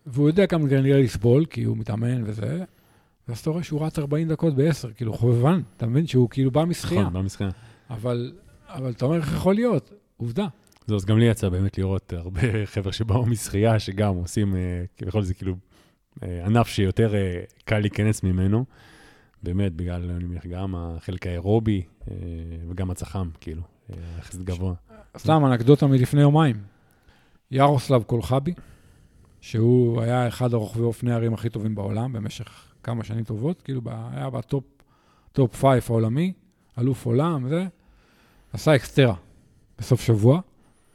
[0.05, 2.63] והוא יודע כמה כנראה לסבול, כי הוא מתאמן וזה,
[3.27, 6.07] ואז אתה רואה שהוא רץ 40 דקות ב-10, כאילו חובבן, אתה מבין?
[6.07, 7.01] שהוא כאילו בא משחייה.
[7.01, 7.45] נכון, במשחק.
[7.89, 8.31] אבל,
[8.67, 9.93] אבל אתה אומר, איך יכול להיות?
[10.17, 10.47] עובדה.
[10.87, 12.41] זהו, אז גם לי יצא באמת לראות הרבה
[12.73, 15.55] חבר'ה שבאו משחייה, שגם עושים, אה, כביכול זה כאילו
[16.21, 18.65] ענף שיותר אה, קל להיכנס ממנו.
[19.43, 22.15] באמת, בגלל, גם החלק האירובי אה,
[22.69, 24.73] וגם הצח"ם, כאילו, אה, יחסית גבוה.
[25.17, 26.55] סתם אנקדוטה מלפני יומיים.
[27.51, 28.53] ירוסלב קולחבי,
[29.41, 34.29] שהוא היה אחד הרוכבי אופני הרים הכי טובים בעולם במשך כמה שנים טובות, כאילו היה
[34.29, 34.63] ב top
[35.31, 36.33] top five העולמי,
[36.79, 37.65] אלוף עולם, זה,
[38.53, 39.15] עשה Xterra
[39.79, 40.39] בסוף שבוע,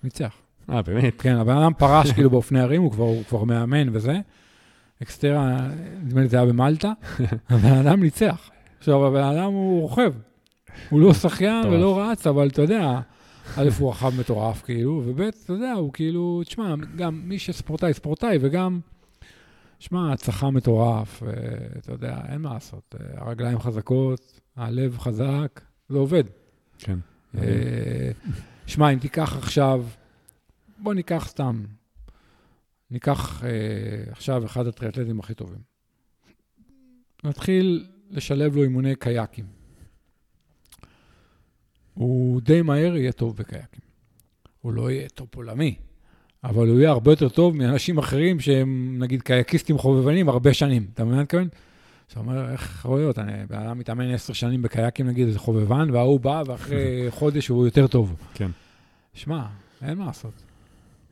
[0.05, 0.35] ניצח.
[0.71, 1.21] אה, באמת?
[1.21, 4.21] כן, הבן אדם פרש כאילו באופני הרים, הוא כבר, הוא כבר מאמן וזה.
[5.03, 5.69] Xterra,
[6.03, 6.93] נדמה לי זה היה במלטה,
[7.51, 8.51] הבן אדם ניצח.
[8.79, 10.13] עכשיו, הבן אדם הוא רוכב.
[10.91, 11.67] הוא לא שחיין.
[11.67, 13.01] ולא רץ, אבל אתה יודע,
[13.57, 18.39] א', הוא רכב מטורף, כאילו, וב', אתה יודע, הוא כאילו, תשמע, גם מי שספורטאי, ספורטאי,
[18.41, 18.81] וגם,
[19.79, 21.29] שמע, הצח"ם מטורף, אה,
[21.79, 22.95] אתה יודע, אין מה לעשות.
[23.01, 26.25] אה, הרגליים חזקות, הלב חזק, זה עובד.
[26.79, 26.99] כן.
[27.39, 28.11] אה,
[28.67, 29.85] שמע, אם תיקח עכשיו,
[30.79, 31.63] בוא ניקח סתם,
[32.93, 33.49] ניקח אה,
[34.13, 35.61] עכשיו אחד הטריאטלטים הכי טובים.
[37.25, 39.45] נתחיל לשלב לו אימוני קייקים.
[41.95, 43.83] הוא די מהר יהיה טוב בקייקים.
[44.61, 45.75] הוא לא יהיה top עולמי,
[46.45, 50.87] אבל הוא יהיה הרבה יותר טוב מאנשים אחרים שהם נגיד קייקיסטים חובבנים הרבה שנים.
[50.95, 51.49] אתה מבין מה אני מתכוון?
[52.09, 53.19] אתה אומר, איך יכול להיות?
[53.19, 57.67] אני בן אדם מתאמן עשר שנים בקייקים נגיד, איזה חובבן, וההוא בא ואחרי חודש הוא
[57.67, 58.17] יותר טוב.
[58.35, 58.51] כן.
[59.15, 59.47] שמע,
[59.83, 60.52] אין מה לעשות.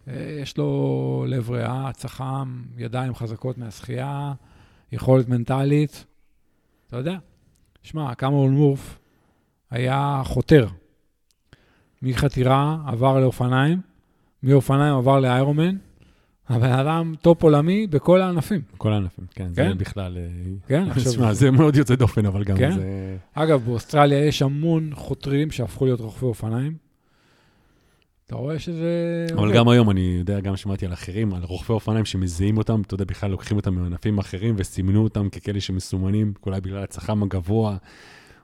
[0.09, 4.33] אה, יש לו לב ריאה, צח"ם, ידיים חזקות מהשחייה,
[4.93, 6.05] יכולת מנטלית.
[6.89, 7.17] אתה יודע,
[7.83, 8.99] שמע, קמרון מורף
[9.71, 10.69] היה חותר.
[12.03, 13.81] מחתירה עבר לאופניים,
[14.43, 15.77] מאופניים עבר לאיירונמן.
[16.49, 18.61] הבן אדם top עולמי בכל הענפים.
[18.77, 19.49] כל הענפים, כן.
[19.57, 19.69] כן?
[19.69, 20.19] זה בכלל...
[20.19, 20.29] אה,
[20.67, 21.13] כן, עכשיו...
[21.13, 22.73] תשמע, זה מאוד יוצא דופן, אבל גם כן?
[22.73, 23.17] זה...
[23.35, 26.90] אגב, באוסטרליה יש המון חותרים שהפכו להיות רוכבי אופניים.
[28.31, 29.27] אתה רואה שזה...
[29.35, 29.53] אבל.
[29.53, 33.05] גם היום, אני יודע, גם שמעתי על אחרים, על רוכבי אופניים שמזהים אותם, אתה יודע,
[33.05, 37.77] בכלל לוקחים אותם מענפים אחרים וסימנו אותם ככאלה שמסומנים, אולי בגלל הצח"ם הגבוה,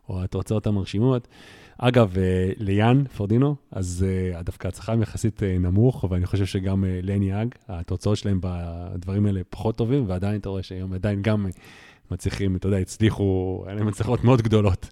[0.08, 1.28] או התוצאות המרשימות.
[1.78, 7.32] אגב, אה, ליאן פרדינו, אז אה, דווקא הצח"ם יחסית אה, נמוך, ואני חושב שגם לני
[7.32, 11.46] האג, התוצאות שלהם בדברים האלה פחות טובים, ועדיין אתה רואה שהיום עדיין גם
[12.10, 14.88] מצליחים, אתה יודע, הצליחו, היה להם הצלחות מאוד גדולות.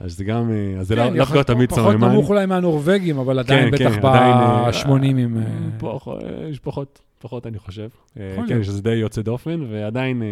[0.00, 2.08] אז זה גם, אה, אז זה כן, לאו דווקא תמיד פחות סממן.
[2.08, 5.38] נמוך אולי מהנורבגים, אבל עדיין כן, בטח כן, עדיין, אה, ב-80 עם...
[5.38, 5.42] אה,
[5.78, 6.18] פחות,
[6.50, 7.88] יש פחות, פחות אני חושב.
[8.14, 8.62] כן.
[8.62, 10.22] שזה די יוצא דופן, ועדיין,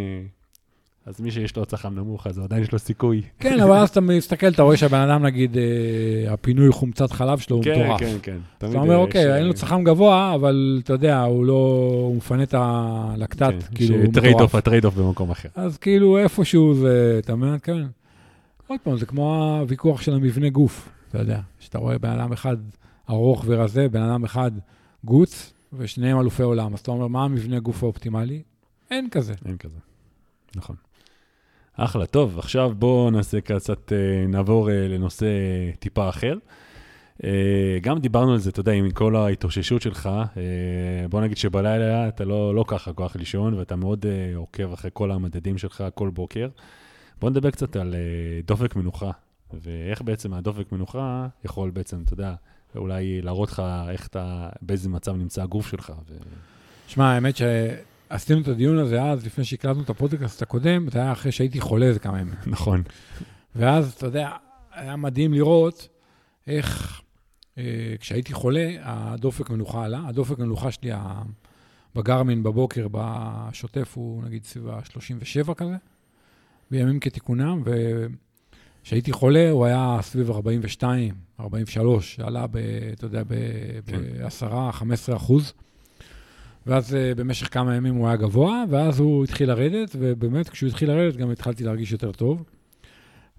[1.07, 3.23] אז מי שיש לו צח"ם נמוך, אז עדיין יש לו סיכוי.
[3.41, 5.57] כן, אבל אז אתה מסתכל, אתה רואה שהבן אדם, נגיד,
[6.29, 8.01] הפינוי חומצת חלב שלו הוא כן, מטורף.
[8.01, 8.39] כן, כן.
[8.59, 12.43] תמיד אתה אומר, אוקיי, אין לו צח"ם גבוה, אבל אתה יודע, הוא לא, הוא מפנה
[12.43, 14.41] את הלקטט, כן, כאילו, הוא מטורף.
[14.41, 15.49] אוף, ה trade off במקום אחר.
[15.55, 17.59] אז כאילו איפשהו זה, אתה מבין?
[17.63, 17.83] כן.
[18.67, 22.57] עוד פעם, זה כמו הוויכוח של המבנה גוף, אתה יודע, שאתה רואה בן אדם אחד
[23.11, 24.51] ארוך ורזה, בן אדם אחד
[25.05, 26.75] גוץ, ושניהם אלופי עולם.
[26.75, 28.43] אז אתה אומר, מה המבנה גוף האופטימלי?
[28.91, 29.35] אין כזה.
[29.45, 29.79] אין כזה.
[30.57, 30.77] נכון.
[31.77, 35.27] אחלה, טוב, עכשיו בואו נעשה קצת, אה, נעבור אה, לנושא
[35.79, 36.35] טיפה אחר.
[37.25, 40.09] אה, גם דיברנו על זה, אתה יודע, עם כל ההתאוששות שלך,
[41.11, 45.59] בוא נגיד שבלילה אתה לא, לא ככה כוח לישון, ואתה מאוד עוקב אחרי כל המדדים
[45.59, 46.49] שלך כל בוקר.
[47.21, 49.11] בוא נדבר קצת על אה, דופק מנוחה,
[49.53, 52.35] ואיך בעצם הדופק מנוחה יכול בעצם, אתה יודע,
[52.77, 55.93] אולי להראות לך איך אתה, באיזה מצב נמצא הגוף שלך.
[56.09, 56.17] ו...
[56.89, 61.33] שמע, האמת שעשינו את הדיון הזה אז, לפני שהקלטנו את הפודקאסט הקודם, זה היה אחרי
[61.33, 62.35] שהייתי חולה איזה כמה ימים.
[62.47, 62.83] נכון.
[63.57, 64.31] ואז, אתה יודע,
[64.73, 65.89] היה מדהים לראות
[66.47, 67.01] איך
[67.59, 70.01] אה, כשהייתי חולה, הדופק מנוחה עלה.
[70.07, 70.91] הדופק מנוחה שלי
[71.95, 75.77] בגרמין בבוקר, בשוטף, הוא נגיד סביב ה-37 כזה,
[76.71, 77.63] בימים כתיקונם,
[78.83, 82.57] וכשהייתי חולה הוא היה סביב 42, 43, עלה, ב,
[82.93, 83.23] אתה יודע,
[83.87, 84.01] כן.
[84.01, 85.53] ב-10-15 אחוז.
[86.67, 90.91] ואז אה, במשך כמה ימים הוא היה גבוה, ואז הוא התחיל לרדת, ובאמת, כשהוא התחיל
[90.91, 92.45] לרדת גם התחלתי להרגיש יותר טוב.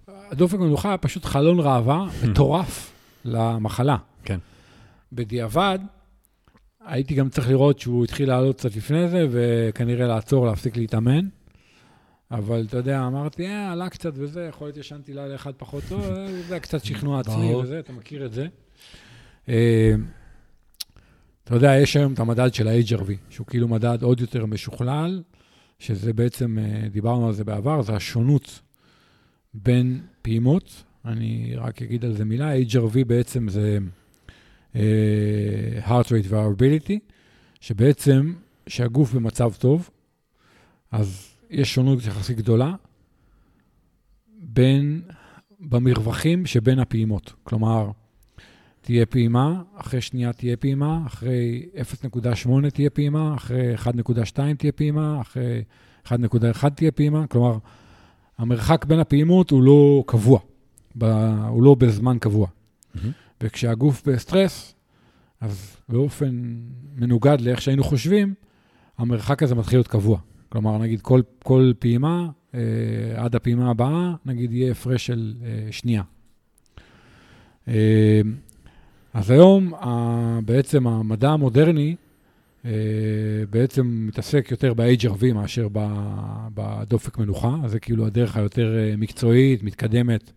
[0.08, 2.92] הדופק מנוחה היה פשוט חלון ראווה מטורף
[3.24, 3.96] למחלה.
[4.24, 4.38] כן.
[5.12, 5.78] בדיעבד,
[6.84, 11.28] הייתי גם צריך לראות שהוא התחיל לעלות קצת לפני זה, וכנראה לעצור, להפסיק להתאמן.
[12.30, 16.02] אבל אתה יודע, אמרתי, אה, עלה קצת וזה, יכול להיות ישנתי לילה אחד פחות טוב,
[16.02, 17.54] אה, זה היה קצת שכנוע עצמי.
[17.54, 18.46] וזה, אתה מכיר את זה.
[19.48, 19.94] אה,
[21.44, 25.22] אתה יודע, יש היום את המדד של ה-HRV, שהוא כאילו מדד עוד יותר משוכלל,
[25.78, 28.60] שזה בעצם, אה, דיברנו על זה בעבר, זה השונות
[29.54, 30.84] בין פעימות.
[31.04, 33.78] אני רק אגיד על זה מילה, HRV בעצם זה
[34.76, 34.80] אה,
[35.86, 36.98] heart rate variability,
[37.60, 38.32] שבעצם,
[38.66, 39.90] שהגוף במצב טוב,
[40.92, 42.74] אז יש שונות יחסית גדולה
[44.40, 45.02] בין,
[45.60, 47.32] במרווחים שבין הפעימות.
[47.42, 47.90] כלומר,
[48.80, 51.68] תהיה פעימה, אחרי שנייה תהיה פעימה, אחרי
[52.04, 55.62] 0.8 תהיה פעימה, אחרי 1.2 תהיה פעימה, אחרי
[56.06, 57.26] 1.1 תהיה פעימה.
[57.26, 57.58] כלומר,
[58.38, 60.40] המרחק בין הפעימות הוא לא קבוע,
[60.98, 61.04] ב,
[61.48, 62.46] הוא לא בזמן קבוע.
[62.94, 63.12] מהמם.
[63.40, 64.74] וכשהגוף בסטרס,
[65.40, 66.56] אז באופן
[66.96, 68.34] מנוגד לאיך שהיינו חושבים,
[68.98, 70.18] המרחק הזה מתחיל להיות קבוע.
[70.48, 72.60] כלומר, נגיד כל, כל פעימה, אה,
[73.16, 76.02] עד הפעימה הבאה, נגיד יהיה הפרש של אה, שנייה.
[77.68, 78.20] אה,
[79.14, 81.96] אז היום ה, בעצם המדע המודרני
[82.64, 82.70] אה,
[83.50, 89.62] בעצם מתעסק יותר ב-HRV מאשר ב- בדופק מנוחה, אז זה כאילו הדרך היותר אה, מקצועית,
[89.62, 90.32] מתקדמת,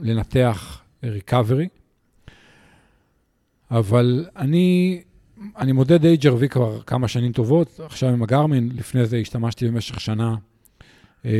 [0.00, 1.68] לנתח recovery.
[3.70, 5.00] אבל אני,
[5.58, 10.34] אני מודד HRV כבר כמה שנים טובות, עכשיו עם הגרמין, לפני זה השתמשתי במשך שנה
[11.24, 11.30] אה,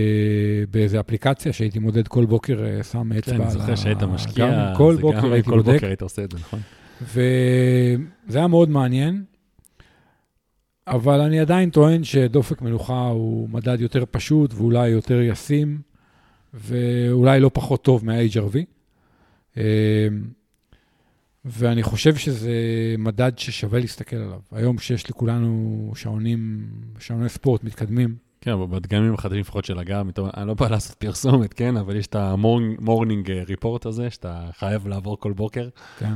[0.70, 4.46] באיזה אפליקציה שהייתי מודד כל בוקר, אה, שם אצבע כן, על אני זוכר שהיית משקיע,
[4.46, 4.76] הגרמין.
[4.76, 6.60] כל בוקר גם- הייתי כל בודק, בוקר היית עושה את זה, נכון?
[7.02, 9.24] וזה היה מאוד מעניין,
[10.86, 15.78] אבל אני עדיין טוען שדופק מנוחה הוא מדד יותר פשוט ואולי יותר ישים,
[16.54, 18.56] ואולי לא פחות טוב מה-HRV.
[19.58, 19.62] אה,
[21.44, 22.52] ואני חושב שזה
[22.98, 24.40] מדד ששווה להסתכל עליו.
[24.52, 30.48] היום שיש לכולנו שעונים, שעוני ספורט מתקדמים, כן, אבל בדגמים החדשים לפחות של הגב, אני
[30.48, 35.20] לא בא לעשות פרסומת, כן, אבל יש את ה morning report הזה, שאתה חייב לעבור
[35.20, 35.68] כל בוקר,
[35.98, 36.12] כן.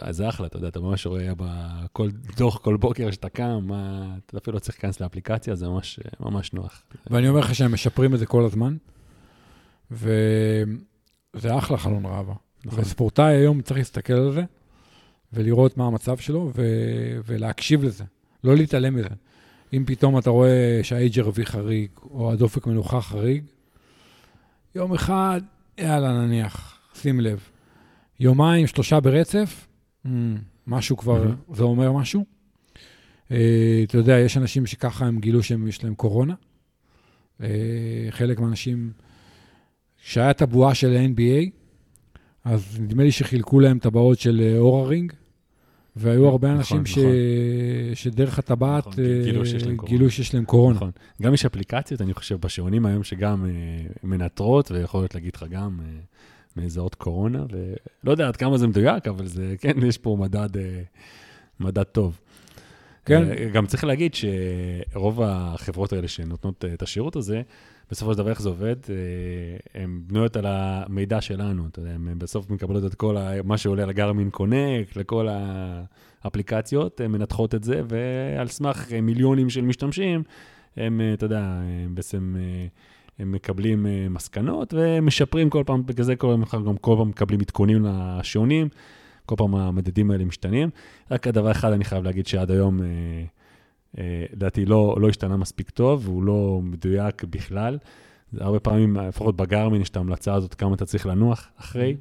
[0.00, 4.14] אז זה אחלה, אתה יודע, אתה ממש רואה בכל דוח כל בוקר שאתה קם, מה,
[4.26, 6.82] אתה אפילו לא צריך להיכנס לאפליקציה, זה ממש, ממש נוח.
[7.10, 8.76] ואני אומר לך שהם משפרים את זה כל הזמן,
[9.90, 12.34] וזה אחלה חלון ראווה.
[12.64, 12.80] נכון.
[12.80, 14.42] וספורטאי היום צריך להסתכל על זה,
[15.32, 18.04] ולראות מה המצב שלו, ו- ולהקשיב לזה,
[18.44, 19.08] לא להתעלם מזה.
[19.72, 23.44] אם פתאום אתה רואה שה-HRV חריג, או הדופק מנוחה חריג,
[24.74, 25.40] יום אחד,
[25.78, 27.40] יאללה, נניח, שים לב.
[28.20, 29.66] יומיים, שלושה ברצף,
[30.06, 30.08] mm,
[30.66, 31.36] משהו כבר, מהמם.
[31.52, 32.24] זה אומר משהו.
[33.30, 36.34] אה, אתה יודע, יש אנשים שככה הם גילו שיש להם קורונה.
[37.42, 38.92] אה, חלק מהאנשים,
[40.04, 41.50] כשהיה את הבועה של ה-NBA,
[42.44, 45.12] אז נדמה לי שחילקו להם טבעות של אה, אורה רינג,
[45.96, 46.98] והיו הרבה נכון, אנשים ש...
[46.98, 47.10] נכון.
[47.94, 49.96] שדרך הטבעת נכון, גילו שיש להם אה, קורונה.
[49.96, 50.76] גילו שיש להם קורונה.
[50.76, 50.90] נכון.
[51.22, 53.50] גם יש אפליקציות, אני חושב, בשעונים היום שגם אה,
[54.02, 56.00] מנטרות, ויכולות להגיד לך גם אה,
[56.56, 60.82] מזהות קורונה, ולא יודע עד כמה זה מדויק, אבל זה, כן, יש פה מדד, אה,
[61.60, 62.20] מדד טוב.
[63.04, 63.30] כן.
[63.30, 67.42] אה, גם צריך להגיד שרוב החברות האלה שנותנות אה, את השירות הזה,
[67.90, 68.76] בסופו של דבר, איך זה עובד?
[68.90, 73.58] אה, הן בנויות על המידע שלנו, אתה יודע, הן בסוף מקבלות את כל ה, מה
[73.58, 75.28] שעולה לגרמין קונקט, לכל
[76.24, 80.22] האפליקציות, הן מנתחות את זה, ועל סמך מיליונים של משתמשים,
[80.76, 81.40] הם, אתה יודע,
[81.84, 82.36] הם בעצם...
[83.18, 87.86] הם מקבלים מסקנות ומשפרים כל פעם, בגלל זה כל פעם, גם כל פעם מקבלים עדכונים
[87.86, 88.68] לשעונים,
[89.26, 90.70] כל פעם המדדים האלה משתנים.
[91.10, 92.80] רק הדבר אחד אני חייב להגיד שעד היום,
[94.32, 97.78] לדעתי, לא, לא השתנה מספיק טוב, והוא לא מדויק בכלל.
[98.40, 101.96] הרבה פעמים, לפחות בגרמין, יש את ההמלצה הזאת כמה אתה צריך לנוח אחרי.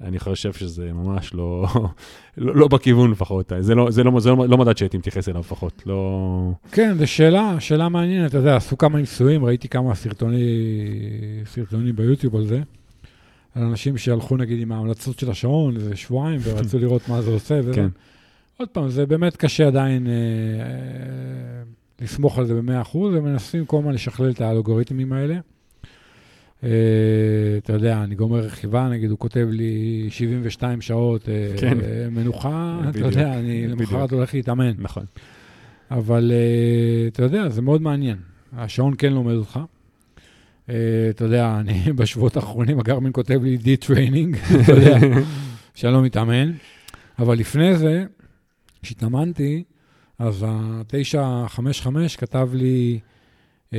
[0.00, 1.66] אני חושב שזה ממש לא,
[2.36, 5.40] לא, לא בכיוון לפחות, זה לא, זה לא, זה לא, לא מדד שהייתי מתייחס אליו
[5.40, 6.52] לפחות, לא...
[6.72, 10.44] כן, זו שאלה, שאלה מעניינת, אתה יודע, עשו כמה ניסויים, ראיתי כמה סרטוני,
[11.46, 12.60] סרטונים ביוטיוב על זה,
[13.54, 17.60] על אנשים שהלכו נגיד עם ההמלצות של השעון איזה שבועיים ורצו לראות מה זה עושה.
[17.60, 17.74] וזה.
[17.74, 17.88] כן.
[18.58, 21.62] עוד פעם, זה באמת קשה עדיין אה, אה,
[22.00, 25.38] לסמוך על זה ב-100%, ומנסים כל הזמן לשכלל את האלגוריתמים האלה.
[26.64, 26.68] אה,
[27.58, 31.80] אתה יודע, אני גומר רכיבה, נגיד, הוא כותב לי 72 שעות אה, כן.
[31.80, 33.66] אה, מנוחה, אתה בדיוק, יודע, אני.
[33.68, 34.72] למחרת הולך להתאמן.
[34.78, 35.04] נכון.
[35.90, 38.16] אבל אה, אתה יודע, זה מאוד מעניין.
[38.56, 39.58] השעון כן לומד אותך.
[40.70, 40.74] אה,
[41.10, 44.98] אתה יודע, אני בשבועות האחרונים, הגרמין כותב לי detraining, אתה יודע,
[45.74, 46.52] שאני לא מתאמן.
[47.18, 48.04] אבל לפני זה,
[48.82, 49.64] כשהתאמנתי,
[50.18, 51.86] אז ה-955
[52.18, 52.98] כתב לי
[53.72, 53.78] אה,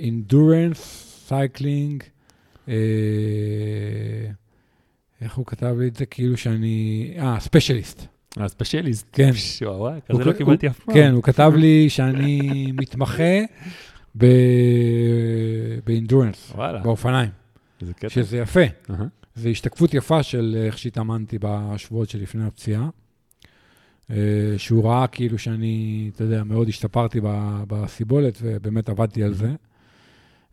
[0.00, 0.78] endurance,
[1.28, 2.02] cycling,
[2.68, 2.74] אה,
[5.20, 6.06] איך הוא כתב לי את זה?
[6.06, 7.14] כאילו שאני...
[7.18, 8.06] אה, ספיישליסט.
[8.36, 9.06] הספיישליסט.
[9.12, 9.30] כן.
[9.62, 10.94] וואו, וואי, הוא כזה לא כ- קיבלתי אף פעם.
[10.94, 12.40] כן, הוא כתב לי שאני
[12.72, 13.22] מתמחה
[14.18, 14.26] ב-
[15.86, 17.30] באינדורנס, באופניים,
[17.80, 18.08] איזה קטע.
[18.08, 18.60] שזה יפה.
[18.90, 19.06] אהה.
[19.34, 22.88] זו השתקפות יפה של איך שהתאמנתי בשבועות שלפני הפציעה.
[24.10, 24.16] אה,
[24.56, 27.20] שהוא ראה כאילו שאני, אתה יודע, מאוד השתפרתי
[27.68, 29.50] בסיבולת, ובאמת עבדתי על זה.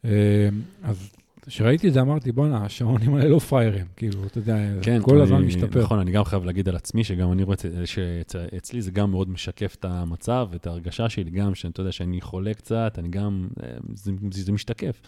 [0.05, 0.49] אה,
[0.83, 1.09] אז
[1.47, 5.37] כשראיתי את זה אמרתי, בואנה, השעונים האלה לא פראיירים, כאילו, אתה יודע, כן, כל הזמן
[5.37, 5.81] אני- משתפר.
[5.83, 9.75] נכון, אני גם חייב להגיד על עצמי, שגם אני רואה שאצלי זה גם מאוד משקף
[9.79, 14.11] את המצב ואת ההרגשה שלי, גם שאתה יודע שאני חולה קצת, אני גם, אה, זה,
[14.31, 15.01] זה, זה משתקף.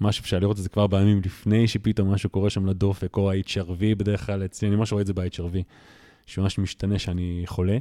[0.00, 3.94] מה שאפשר לראות את זה כבר בימים לפני שפתאום משהו קורה שם לדופק, או ה-HRV
[3.98, 5.56] בדרך כלל אצלי, אני ממש רואה את זה ב-HRV,
[6.26, 7.78] שממש משתנה שאני חולה.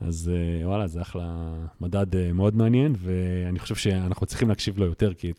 [0.00, 4.86] אז אה, וואלה, זה אחלה מדד אה, מאוד מעניין, ואני חושב שאנחנו צריכים להקשיב לו
[4.86, 5.32] יותר, כי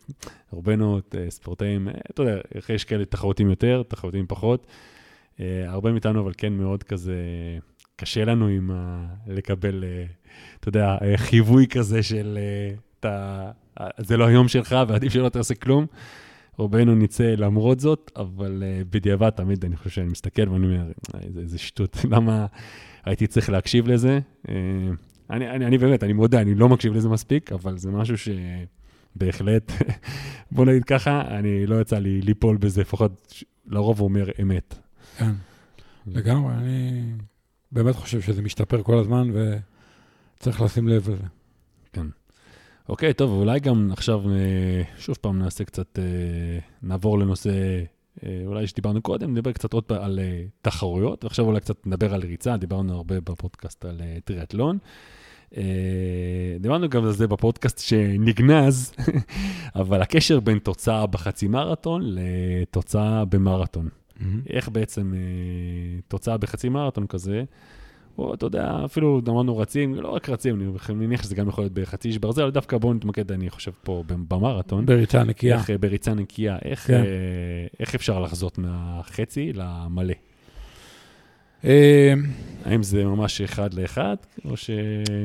[0.50, 4.66] רובנו אה, ספורטאים, אתה יודע, יש כאלה תחרותיים יותר, תחרותיים פחות.
[5.66, 7.14] הרבה מאיתנו, אבל כן מאוד כזה,
[7.96, 9.06] קשה לנו עם ה...
[9.26, 9.84] לקבל,
[10.60, 12.38] אתה יודע, חיווי כזה של,
[13.00, 13.50] אתה,
[13.98, 15.86] זה לא היום שלך ועדיף שלא תעשה כלום.
[16.58, 21.20] רובנו נצא למרות זאת, אבל uh, בדיעבד תמיד אני חושב שאני מסתכל ואני אומר, "אה,
[21.20, 22.46] איזה, איזה שטות, למה
[23.04, 24.20] הייתי צריך להקשיב לזה?
[24.46, 24.50] Uh,
[25.30, 28.14] אני, אני, אני באמת, אני מודה, אני לא מקשיב לזה מספיק, אבל זה משהו
[29.16, 29.72] שבהחלט,
[30.52, 34.78] בוא נגיד ככה, אני לא יצא לי ליפול בזה, לפחות לרוב הוא אומר אמת.
[35.18, 35.32] כן,
[36.06, 37.02] לגמרי, אני
[37.72, 39.30] באמת חושב שזה משתפר כל הזמן,
[40.38, 41.24] וצריך לשים לב לזה.
[42.88, 47.50] אוקיי, טוב, אולי גם עכשיו אה, שוב פעם נעשה קצת, אה, נעבור לנושא,
[48.24, 50.18] אה, אולי שדיברנו קודם, נדבר קצת עוד פעם על
[50.62, 54.78] תחרויות, ועכשיו אולי קצת נדבר על ריצה, דיברנו הרבה בפודקאסט על טריאטלון.
[56.60, 58.92] דיברנו גם על זה בפודקאסט שנגנז,
[59.80, 63.88] אבל הקשר בין תוצאה בחצי מרתון לתוצאה במרתון.
[64.50, 67.44] איך בעצם אה, תוצאה בחצי מרתון כזה,
[68.20, 71.72] או אתה יודע, אפילו אמרנו רצים, לא רק רצים, אני מניח שזה גם יכול להיות
[71.72, 74.86] בחצי איש ברזל, אבל דווקא בואו נתמקד, אני חושב, פה במרתון.
[74.86, 75.56] בריצה נקייה.
[75.56, 76.94] איך, אה, בריצה נקייה, איך, כן.
[76.94, 80.14] אה, איך אפשר לחזות מהחצי למלא?
[81.64, 82.14] אה,
[82.64, 84.70] האם זה ממש אחד לאחד, או ש...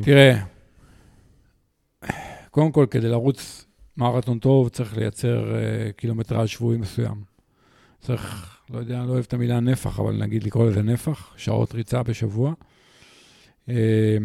[0.01, 0.37] תראה,
[2.51, 3.65] קודם כל, כדי לרוץ
[3.97, 5.55] מרתון טוב, צריך לייצר
[5.95, 7.23] קילומטראז' שבועי מסוים.
[8.01, 11.75] צריך, לא יודע, אני לא אוהב את המילה נפח, אבל נגיד לקרוא לזה נפח, שעות
[11.75, 12.53] ריצה בשבוע.
[13.70, 14.18] אה,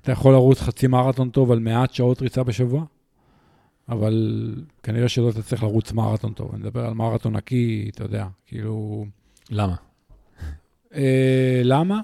[0.00, 2.84] אתה יכול לרוץ חצי מרתון טוב על מעט שעות ריצה בשבוע,
[3.88, 6.50] אבל כנראה שלא תצטרך לרוץ מרתון טוב.
[6.54, 9.06] אני מדבר על מרתון נקי, אתה יודע, כאילו...
[9.50, 9.74] למה?
[10.94, 12.00] אה, למה?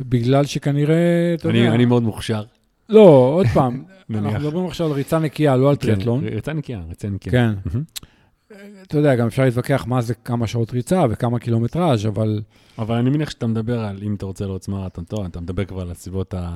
[0.00, 1.74] בגלל שכנראה, אתה אני, יודע...
[1.74, 2.42] אני מאוד מוכשר.
[2.88, 3.84] לא, עוד פעם.
[4.14, 6.20] אנחנו מדברים עכשיו על ריצה נקייה, לא על טריאטלון.
[6.20, 7.52] כן, ריצה נקייה, ריצה נקייה.
[7.64, 7.80] כן.
[8.82, 12.40] אתה יודע, גם אפשר להתווכח מה זה כמה שעות ריצה וכמה קילומטראז', אבל
[12.78, 15.80] אבל אני מניח שאתה מדבר על, אם אתה רוצה לרוץ מרתון טוב, אתה מדבר כבר
[15.80, 16.50] על הסביבות ה...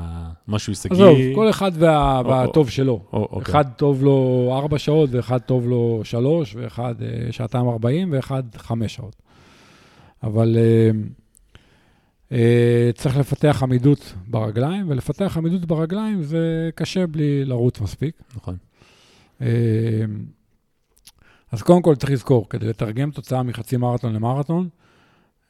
[0.48, 0.94] משהו הישגי.
[0.94, 3.00] עזוב, כל אחד וה- או- והטוב שלו.
[3.12, 3.52] או, אוקיי.
[3.52, 8.94] אחד טוב לו ארבע שעות, ואחד טוב לו שלוש, ואחד אה, שעתיים ארבעים, ואחד חמש
[8.94, 9.16] שעות.
[10.22, 10.90] אבל אה,
[12.32, 18.14] אה, צריך לפתח עמידות ברגליים, ולפתח עמידות ברגליים זה קשה בלי לרוץ מספיק.
[18.36, 18.56] נכון.
[19.42, 19.46] אה,
[21.52, 24.68] אז קודם כל צריך לזכור, כדי לתרגם תוצאה מחצי מרתון למרתון,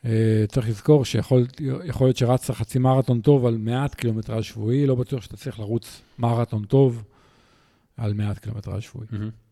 [0.04, 1.46] אה, צריך לזכור שיכול
[1.84, 6.02] יכול להיות שרצת חצי מרתון טוב על מעט קילומטראז' שבועי, לא בטוח שאתה צריך לרוץ
[6.18, 7.04] מרתון טוב
[7.96, 9.06] על מעט קילומטראז' שבועי.
[9.12, 9.46] Mm-hmm.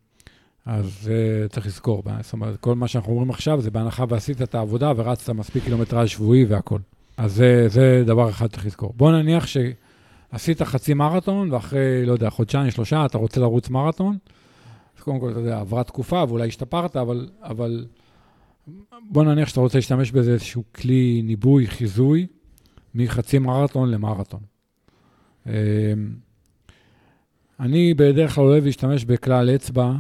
[0.67, 4.55] אז uh, צריך לזכור, זאת אומרת, כל מה שאנחנו אומרים עכשיו זה בהנחה ועשית את
[4.55, 6.81] העבודה ורצת מספיק קילומטראז' שבועי והכול.
[7.17, 8.93] אז זה, זה דבר אחד שצריך לזכור.
[8.97, 14.17] בוא נניח שעשית חצי מרתון, ואחרי, לא יודע, חודשיים, שלושה, אתה רוצה לרוץ מרתון,
[15.05, 17.87] קודם כל, אתה יודע, עברה תקופה ואולי השתפרת, אבל, אבל
[19.11, 22.27] בוא נניח שאתה רוצה להשתמש באיזה איזשהו כלי ניבוי, חיזוי,
[22.95, 24.41] מחצי מרתון למרתון.
[25.47, 25.53] אמ,
[27.61, 29.93] אני בדרך כלל אוהב להשתמש בכלל אצבע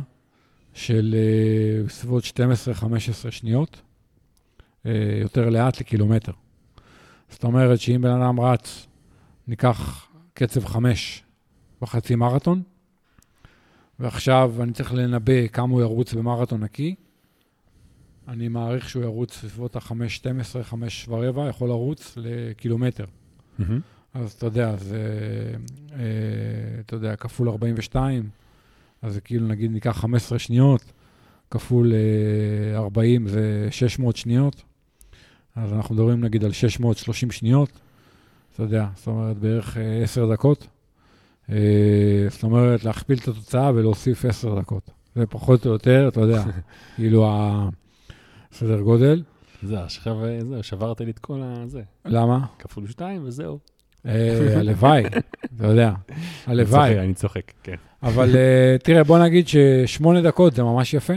[0.73, 3.81] של אה, בסביבות 12-15 שניות,
[4.87, 6.33] אה, יותר לאט לקילומטר.
[7.29, 8.87] זאת אומרת שאם בן אדם רץ,
[9.49, 11.23] ניקח קצב 5
[11.83, 12.63] בחצי מרתון,
[14.01, 16.95] ועכשיו אני צריך לנבא כמה הוא ירוץ במרתון נקי,
[18.29, 23.05] אני מעריך שהוא ירוץ בסביבות ה-5.12, 5 ורבע, יכול לרוץ לקילומטר.
[23.05, 23.63] Mm-hmm.
[24.15, 24.99] אז אתה יודע, זה,
[25.93, 26.01] אה,
[26.81, 28.29] אתה יודע, כפול 42,
[29.03, 30.93] אז זה כאילו, נגיד, ניקח 15 שניות,
[31.51, 34.63] כפול אה, 40 זה 600 שניות.
[35.57, 37.71] אז אנחנו מדברים, נגיד, על 630 שניות.
[38.55, 40.67] אתה יודע, זאת אומרת, בערך אה, 10 דקות.
[41.51, 44.91] אה, זאת אומרת, להכפיל את התוצאה ולהוסיף 10 דקות.
[45.15, 46.45] זה פחות או יותר, אתה יודע,
[46.97, 47.69] כאילו ה...
[48.53, 49.23] סדר גודל.
[49.63, 51.83] זה, עכשיו, זהו, שברת לי את כל הזה.
[52.05, 52.47] למה?
[52.59, 53.59] כפול שתיים וזהו.
[54.07, 55.05] אה, הלוואי,
[55.57, 55.93] אתה יודע,
[56.47, 56.99] הלוואי.
[56.99, 57.75] אני צוחק, כן.
[58.03, 61.15] אבל אה, תראה, בוא נגיד ששמונה דקות זה ממש יפה.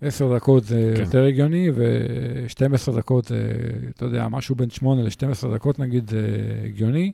[0.00, 1.02] עשר דקות זה כן.
[1.02, 3.32] יותר הגיוני, ו-12 דקות
[3.94, 6.26] אתה יודע, משהו בין 8 ל-12 דקות נגיד זה
[6.64, 7.12] הגיוני.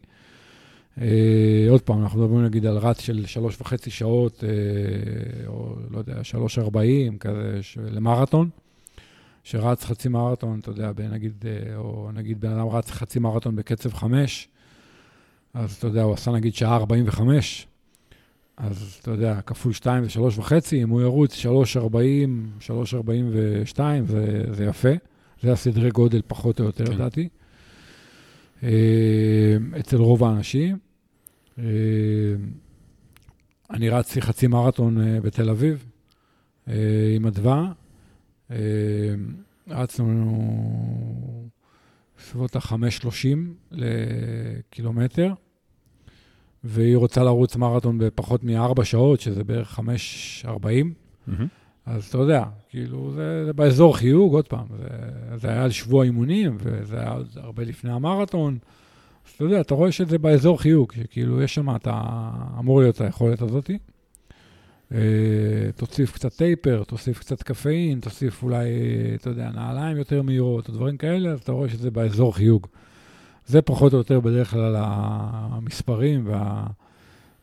[1.01, 5.99] אה, עוד פעם, אנחנו מדברים נגיד על רץ של שלוש וחצי שעות, אה, או לא
[5.99, 8.49] יודע, שלוש ארבעים, כזה, למרתון.
[9.45, 13.95] שרץ חצי מרתון, אתה יודע, נגיד, אה, או נגיד בן אדם רץ חצי מרתון בקצב
[13.95, 14.49] חמש,
[15.55, 17.67] אז אתה יודע, הוא עשה נגיד שעה 45,
[18.57, 23.29] אז אתה יודע, כפול שתיים זה שלוש וחצי, אם הוא ירוץ שלוש ארבעים, שלוש ארבעים
[23.33, 24.89] ושתיים, זה, זה יפה.
[25.43, 26.93] זה הסדרי גודל פחות או יותר, כן.
[26.93, 27.21] לדעתי.
[27.21, 27.40] אה,
[29.81, 30.79] אצל רוב האנשים.
[31.59, 31.65] אה,
[33.71, 35.85] אני רצתי חצי מרתון בתל אביב
[37.17, 37.73] עם אדווה.
[38.51, 38.57] אה,
[39.69, 40.39] רצנו
[42.19, 43.27] בסביבות ה-5.30
[43.71, 45.33] לקילומטר,
[46.65, 49.85] והיא רוצה לרוץ מרתון בפחות מ-4 שעות, שזה בערך 5.40.
[50.45, 51.33] Mm-hmm.
[51.87, 54.89] אז אתה יודע, כאילו, זה, זה באזור חיוג, עוד פעם, זה,
[55.37, 58.59] זה היה על שבוע אימונים, וזה היה עוד הרבה לפני המרתון.
[59.27, 62.01] אז אתה יודע, אתה רואה שזה באזור חיוג, שכאילו, יש שם, אתה
[62.59, 63.79] אמור להיות היכולת הזאתי.
[64.95, 64.99] אה,
[65.77, 68.69] תוסיף קצת טייפר, תוסיף קצת קפאין, תוסיף אולי,
[69.15, 72.67] אתה יודע, נעליים יותר מהירות או דברים כאלה, אז אתה רואה שזה באזור חיוג.
[73.47, 76.29] זה פחות או יותר בדרך כלל המספרים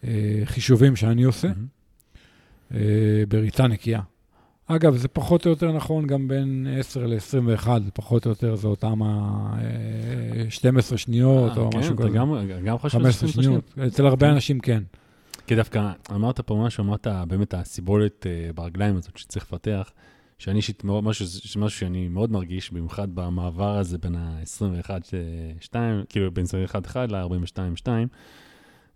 [0.04, 2.76] והחישובים שאני עושה mm-hmm.
[3.28, 4.02] בריצה נקייה.
[4.68, 9.04] אגב, זה פחות או יותר נכון גם בין 10 ל-21, פחות או יותר זה אותם
[9.04, 12.10] ה-12 אה, שניות או כן, משהו כזה.
[12.10, 13.74] כן, גם חושב 15 שניות.
[13.88, 14.34] אצל הרבה כן.
[14.34, 14.84] אנשים כן.
[15.48, 19.92] כי דווקא אמרת פה משהו, אמרת באמת הסיבולת uh, ברגליים הזאת שצריך לפתח,
[20.38, 21.26] שאני אישית, משהו,
[21.60, 25.76] משהו שאני מאוד מרגיש, במיוחד במעבר הזה בין ה-21-2,
[26.10, 26.46] כאילו בין
[26.94, 27.88] 21-1 ל-42-2,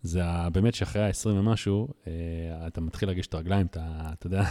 [0.03, 1.87] זה באמת שאחרי ה-20 ומשהו,
[2.67, 3.81] אתה מתחיל להרגיש את הרגליים, אתה,
[4.13, 4.43] אתה יודע,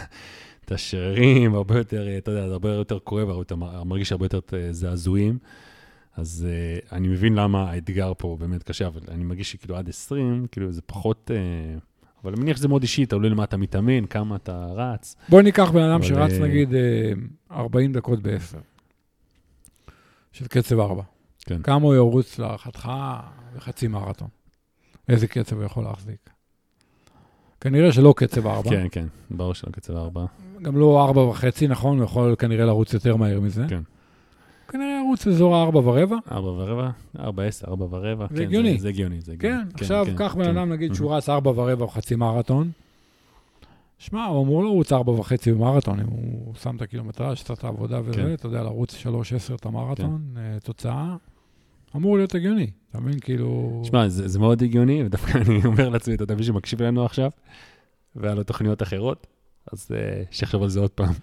[0.71, 3.55] את השרירים, הרבה יותר, אתה יודע, זה הרבה יותר כואב, אתה
[3.85, 4.39] מרגיש הרבה יותר
[4.71, 5.37] זעזועים.
[6.15, 10.47] אז uh, אני מבין למה האתגר פה באמת קשה, אבל אני מרגיש שכאילו עד 20,
[10.51, 11.31] כאילו זה פחות...
[11.33, 11.79] Uh,
[12.23, 15.15] אבל אני מניח שזה מאוד אישי, תלוי למה אתה מתאמן, כמה אתה רץ.
[15.29, 16.43] בוא ניקח בן אדם שרץ uh...
[16.43, 16.69] נגיד
[17.51, 18.57] 40 דקות ב-10,
[20.31, 21.03] של קצב 4.
[21.45, 21.61] כן.
[21.61, 22.91] כמה הוא ירוץ להערכתך
[23.55, 24.27] בחצי מרתון?
[25.09, 26.29] איזה קצב הוא יכול להחזיק?
[27.61, 28.69] כנראה שלא קצב 4.
[28.69, 30.25] כן, כן, ברור שלא קצב 4.
[30.61, 31.97] גם לא 4 וחצי, נכון?
[31.97, 33.65] הוא יכול כנראה לרוץ יותר מהר מזה.
[33.69, 33.81] כן.
[34.67, 36.17] כנראה ירוץ באזור ה-4 ורבע.
[36.31, 36.89] 4 ורבע,
[37.19, 38.27] 4, 10, 4 ורבע.
[38.29, 38.79] זה כן, הגיוני.
[38.79, 39.57] זה, הגיוני, זה הגיוני.
[39.57, 40.57] כן, כן עכשיו כן, קח בן.
[40.57, 42.71] אדם, נגיד שהוא רץ 4 ורבע או חצי מרתון.
[44.01, 47.99] שמע, הוא אמור לרוץ 4 וחצי במרתון, אם הוא שם את הקילומטראז', עשה את העבודה
[48.05, 48.33] וזה.
[48.33, 48.95] אתה יודע, לרוץ
[49.51, 51.15] 3-10 את המרתון, uh, תוצאה,
[51.95, 53.19] אמור להיות הגיוני, אתה מבין?
[53.19, 53.81] כאילו...
[53.85, 57.31] שמע, זה, זה מאוד הגיוני, ודווקא אני אומר לעצמי, אתה יודע, מי שמקשיב לנו עכשיו,
[58.15, 59.27] והיה לו תוכניות אחרות,
[59.73, 61.13] אז אה, שיחשוב על זה עוד פעם.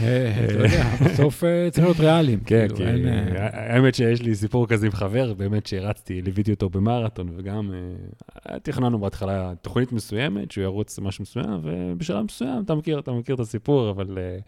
[0.00, 2.40] אה, אתה יודע, בסוף אה, צריך להיות ריאליים.
[2.40, 6.70] כן, כאילו, כי אה, האמת שיש לי סיפור כזה עם חבר, באמת שהרצתי, ליוויתי אותו
[6.70, 12.98] במרתון, וגם אה, תכננו בהתחלה תוכנית מסוימת, שהוא ירוץ משהו מסוים, ובשלב מסוים, אתה מכיר,
[12.98, 14.38] אתה מכיר את הסיפור, אבל אה,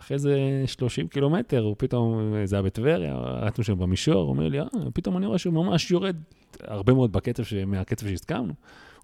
[0.00, 4.60] אחרי איזה 30 קילומטר, הוא פתאום, זה היה בטבריה, רצנו שם במישור, הוא אומר לי,
[4.60, 6.16] אה, פתאום אני רואה שהוא ממש יורד
[6.60, 8.52] הרבה מאוד בקצב, מהקצב שהסכמנו.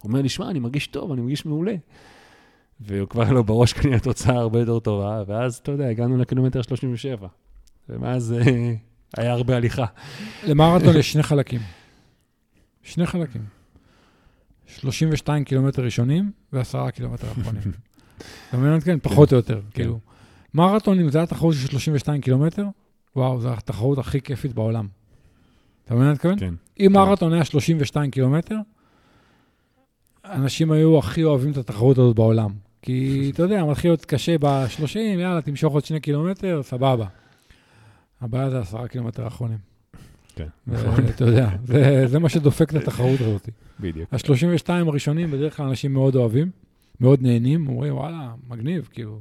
[0.02, 1.74] הוא אומר לי, שמע, אני מרגיש טוב, אני מרגיש מעולה.
[2.80, 7.28] והוא כבר לא בראש כנראה תוצאה הרבה יותר טובה, ואז, אתה יודע, הגענו לקילומטר 37.
[7.88, 8.74] ומאז אה,
[9.16, 9.86] היה הרבה הליכה.
[10.46, 11.60] למרתון יש שני חלקים.
[12.82, 13.42] שני חלקים.
[14.66, 17.62] 32 קילומטר ראשונים ו-10 קילומטר אחרונים.
[18.48, 18.80] אתה מבין?
[18.80, 19.98] כן, פחות או יותר, כאילו.
[20.54, 22.66] מרתון, אם זה היה תחרות של 32 קילומטר,
[23.16, 24.88] וואו, זו התחרות הכי כיפית בעולם.
[25.84, 26.38] אתה מבין מה אני מתכוון?
[26.38, 26.54] כן.
[26.80, 28.56] אם מרתון היה 32 קילומטר,
[30.24, 32.63] אנשים היו הכי אוהבים את התחרות הזאת בעולם.
[32.84, 37.06] כי, אתה יודע, מתחיל להיות קשה ב-30, יאללה, תמשוך עוד שני קילומטר, סבבה.
[38.20, 39.58] הבעיה זה עשרה קילומטר האחרונים.
[40.36, 40.48] כן,
[41.14, 43.48] אתה יודע, זה, זה מה שדופק את התחרות הזאת.
[43.80, 44.14] בדיוק.
[44.14, 46.50] ה-32 הראשונים, בדרך כלל אנשים מאוד אוהבים,
[47.00, 49.20] מאוד נהנים, אומרים, וואלה, מגניב, כאילו.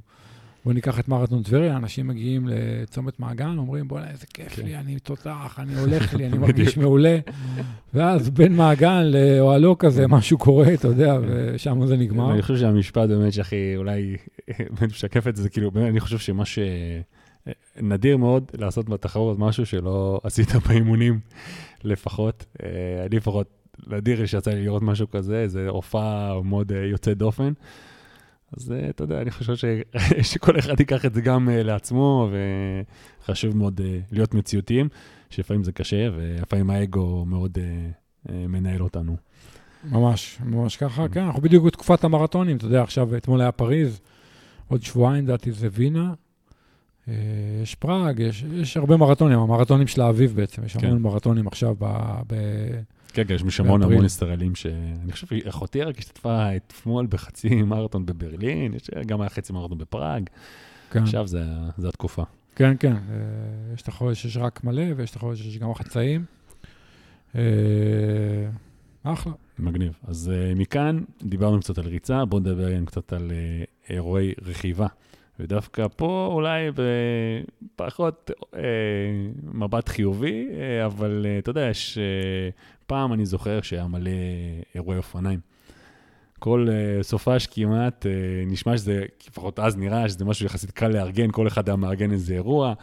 [0.66, 4.66] בוא ניקח את מרתון טבריה, אנשים מגיעים לצומת מעגן, אומרים, בוא'נה, איזה כיף כן.
[4.66, 7.18] לי, אני תותח, אני הולך לי, אני מרגיש מעולה.
[7.93, 12.34] ואז בין מעגן לאוהלו כזה, משהו קורה, אתה יודע, ושם זה נגמר.
[12.34, 14.18] אני חושב שהמשפט באמת שהכי אולי
[14.89, 16.59] משקף את זה, כאילו, באמת, אני חושב שמה ש...
[17.82, 21.20] נדיר מאוד לעשות בתחרות משהו שלא עשית באימונים
[21.84, 22.45] לפחות.
[22.64, 23.47] אה, אני לפחות,
[23.88, 27.53] נדיר שיצא לי לראות משהו כזה, זה הופעה מאוד אה, יוצאת דופן.
[28.57, 29.65] אז אה, אתה יודע, אני חושב ש...
[30.31, 32.29] שכל אחד ייקח את זה גם אה, לעצמו,
[33.21, 34.89] וחשוב מאוד אה, להיות מציאותיים,
[35.29, 37.57] שלפעמים זה קשה, ולפעמים האגו מאוד
[38.29, 39.15] מנהל אותנו.
[39.91, 44.01] ממש, ממש ככה, כן, אנחנו בדיוק בתקופת המרתונים, אתה יודע, עכשיו, אתמול היה פריז,
[44.67, 46.13] עוד שבועיים, לדעתי, זה וינה,
[47.63, 50.87] יש פראג, יש, יש הרבה מרתונים, המרתונים של האביב בעצם, יש כן.
[50.87, 51.85] המון מרתונים עכשיו ב...
[52.27, 52.35] ב...
[53.14, 53.84] כן, כן, יש משם המון.
[53.84, 54.66] המון ישראלים ש...
[55.03, 60.30] אני חושב שאחותי רק השתתפה אתמול בחצי מרתון בברלין, יש גם היה חצי מרתון בפראג,
[60.91, 61.43] כן, עכשיו זה,
[61.78, 62.24] זה התקופה.
[62.55, 66.26] כן, כן, אה, יש את החודש שיש רק מלא, ויש את החודש שיש גם חצאים.
[67.36, 67.41] אה,
[69.03, 69.34] אחלה.
[69.59, 69.99] מגניב.
[70.07, 73.32] אז uh, מכאן דיברנו קצת על ריצה, בואו נדבר גם קצת על
[73.89, 74.88] אירועי רכיבה.
[75.39, 76.72] ודווקא פה אולי
[77.76, 78.55] בפחות uh,
[79.43, 81.97] מבט חיובי, uh, אבל אתה יודע, יש...
[81.97, 84.11] Uh, פעם אני זוכר שהיה מלא
[84.75, 85.39] אירועי אופניים.
[86.39, 91.31] כל uh, סופש כמעט, uh, נשמע שזה, לפחות אז נראה שזה משהו יחסית קל לארגן,
[91.31, 92.73] כל אחד היה מארגן איזה אירוע.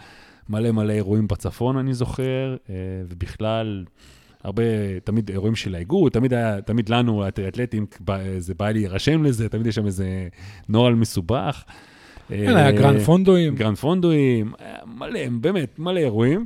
[0.48, 2.70] מלא מלא אירועים בצפון, אני זוכר, uh,
[3.09, 3.84] ובכלל,
[4.44, 4.62] הרבה,
[5.05, 7.86] תמיד אירועים של האיגוד, תמיד היה, תמיד לנו, האתלטים,
[8.38, 10.28] זה בא להירשם לזה, תמיד יש שם איזה
[10.68, 11.64] נוהל מסובך.
[12.28, 13.55] כן, היה גרנד פונדואים.
[13.55, 14.53] גרנד פונדואים,
[14.86, 16.44] מלא, באמת, מלא אירועים.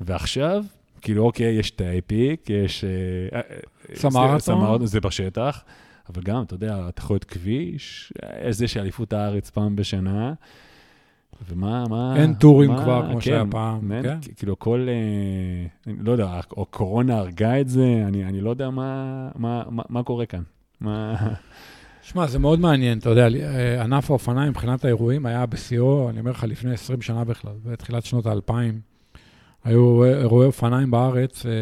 [0.00, 0.64] ועכשיו,
[1.04, 2.84] כאילו, אוקיי, יש את האפיק, יש...
[2.84, 3.40] אה, אה,
[3.94, 4.38] סמרתון.
[4.38, 5.64] סמרתון, זה בשטח,
[6.10, 8.12] אבל גם, אתה יודע, תחרויות כביש,
[8.44, 10.32] יש זה שאליפות הארץ פעם בשנה.
[11.48, 12.16] ומה, מה...
[12.16, 14.18] אין טורים מה- כבר, כמו כן, שהיה פעם, אין, כן.
[14.36, 14.86] כאילו, כל...
[14.88, 19.62] אה, אני לא יודע, או קורונה הרגה את זה, אני, אני לא יודע מה, מה,
[19.70, 20.42] מה, מה קורה כאן.
[20.80, 21.14] מה...
[22.02, 26.30] שמע, זה מאוד מעניין, אתה יודע, אה, ענף האופניים מבחינת האירועים היה בשיאו, אני אומר
[26.30, 28.93] לך, לפני 20 שנה בכלל, בתחילת שנות האלפיים.
[29.64, 31.52] היו אירועי אופניים בארץ, אה,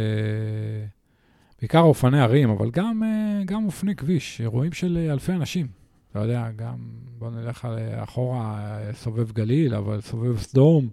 [1.60, 5.66] בעיקר אופני ערים, אבל גם, אה, גם אופני כביש, אירועים של אה, אלפי אנשים.
[6.10, 6.76] אתה יודע, גם,
[7.18, 10.88] בוא נלך אה, אחורה, אה, סובב גליל, אבל סובב סדום,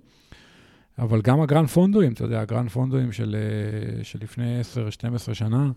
[0.99, 3.35] אבל גם הגרנד פונדואים, אתה יודע, הגרנד פונדואים של,
[4.21, 4.61] לפני
[5.29, 5.71] 10-12 שנה,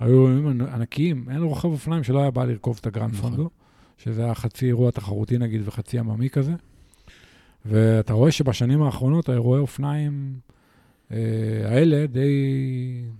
[0.00, 3.30] היו אירועים ענקיים, אין רוכב אופניים שלא היה בא לרכוב את הגרנד נכון.
[3.30, 3.50] פונדו,
[3.98, 6.52] שזה היה חצי אירוע תחרותי נגיד וחצי עממי כזה.
[7.64, 10.34] ואתה רואה שבשנים האחרונות האירועי אופניים
[11.64, 12.32] האלה די,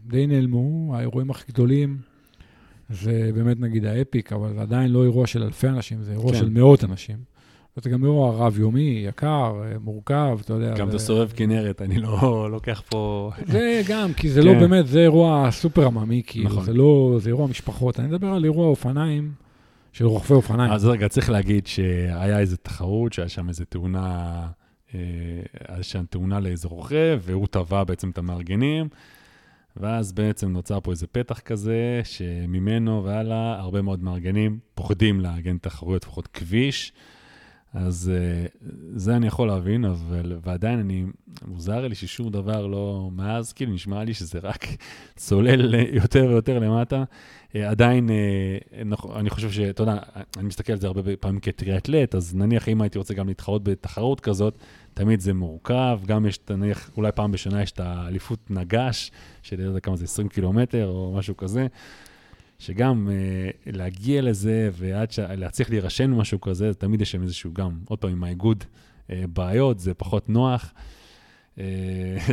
[0.07, 1.97] די נעלמו, האירועים הכי גדולים
[2.91, 6.39] זה באמת נגיד האפיק, אבל זה עדיין לא אירוע של אלפי אנשים, זה אירוע כן.
[6.39, 7.17] של מאות אנשים.
[7.77, 9.29] וזה גם אירוע רב-יומי, יקר,
[9.65, 10.75] אה, מורכב, אתה יודע.
[10.75, 12.19] גם זה- אתה סובב כנרת, אני לא
[12.53, 13.31] לוקח פה...
[13.47, 14.47] זה גם, כי זה כן.
[14.47, 16.65] לא באמת, זה אירוע סופר עממי, כאילו, נכון.
[16.65, 18.01] זה לא, זה אירוע משפחות.
[18.01, 19.33] אני מדבר על אירוע אופניים,
[19.93, 20.73] של רוכבי אופניים.
[20.73, 24.07] אז רגע, צריך להגיד שהיה איזו תחרות, שהיה שם איזו תאונה,
[24.43, 24.47] אה,
[25.83, 28.89] שם תאונה לאיזה רוכב, והוא תבע בעצם את המארגנים,
[29.77, 36.05] ואז בעצם נוצר פה איזה פתח כזה, שממנו והלאה, הרבה מאוד מארגנים פוחדים לארגן תחרויות,
[36.05, 36.93] לפחות כביש.
[37.75, 38.65] אז uh,
[38.97, 41.05] זה אני יכול להבין, אבל, ועדיין אני,
[41.47, 44.67] מוזר לי ששום דבר לא, מאז כאילו נשמע לי שזה רק
[45.17, 47.05] צולל יותר ויותר למטה.
[47.53, 49.99] Uh, עדיין, uh, אני חושב שאתה יודע,
[50.37, 54.21] אני מסתכל על זה הרבה פעמים כטריאטלט, אז נניח אם הייתי רוצה גם להתחרות בתחרות
[54.21, 54.59] כזאת,
[54.95, 59.11] תמיד זה מורכב, גם יש, נניח, אולי פעם בשנה יש את האליפות נגש,
[59.43, 61.67] של לא יודע כמה זה, 20 קילומטר או משהו כזה.
[62.59, 65.19] שגם uh, להגיע לזה ועד ש...
[65.19, 68.65] להצליח להירשם משהו כזה, תמיד יש שם איזשהו גם, עוד פעם, עם האיגוד
[69.07, 70.73] uh, בעיות, זה פחות נוח.
[71.57, 71.61] Uh,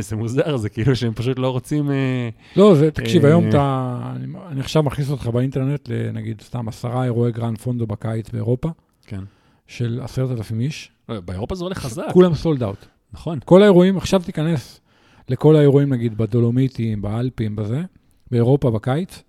[0.08, 1.88] זה מוזר, זה כאילו שהם פשוט לא רוצים...
[1.88, 4.12] Uh, לא, זה, תקשיב, uh, היום אתה...
[4.16, 8.68] אני, אני עכשיו מכניס אותך באינטרנט לנגיד סתם עשרה אירועי גרנד פונדו בקיץ באירופה.
[9.06, 9.20] כן.
[9.66, 10.92] של עשרת אלפים איש.
[11.08, 12.04] באירופה זה הולך חזק.
[12.12, 12.86] כולם sold out.
[13.12, 13.38] נכון.
[13.44, 14.80] כל האירועים, עכשיו תיכנס
[15.28, 17.82] לכל האירועים, נגיד, בדולומיטים, באלפים, בזה,
[18.30, 19.22] באירופה בקיץ,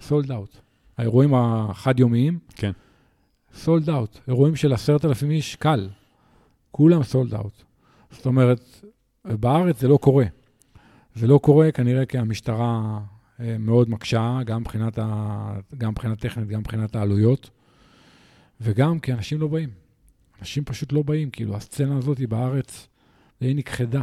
[0.00, 0.56] sold out.
[0.98, 2.72] האירועים החד-יומיים, כן.
[3.54, 4.18] sold out.
[4.28, 5.88] אירועים של עשרת אלפים איש, קל.
[6.70, 7.62] כולם sold out.
[8.10, 8.84] זאת אומרת,
[9.24, 10.24] בארץ זה לא קורה.
[11.14, 13.00] זה לא קורה כנראה כי המשטרה
[13.40, 15.58] אה, מאוד מקשה, גם מבחינת, ה...
[15.78, 17.50] גם מבחינת טכנית, גם מבחינת העלויות,
[18.60, 19.70] וגם כי אנשים לא באים.
[20.40, 22.88] אנשים פשוט לא באים, כאילו, הסצנה הזאת בארץ,
[23.40, 24.02] היא נכחדה.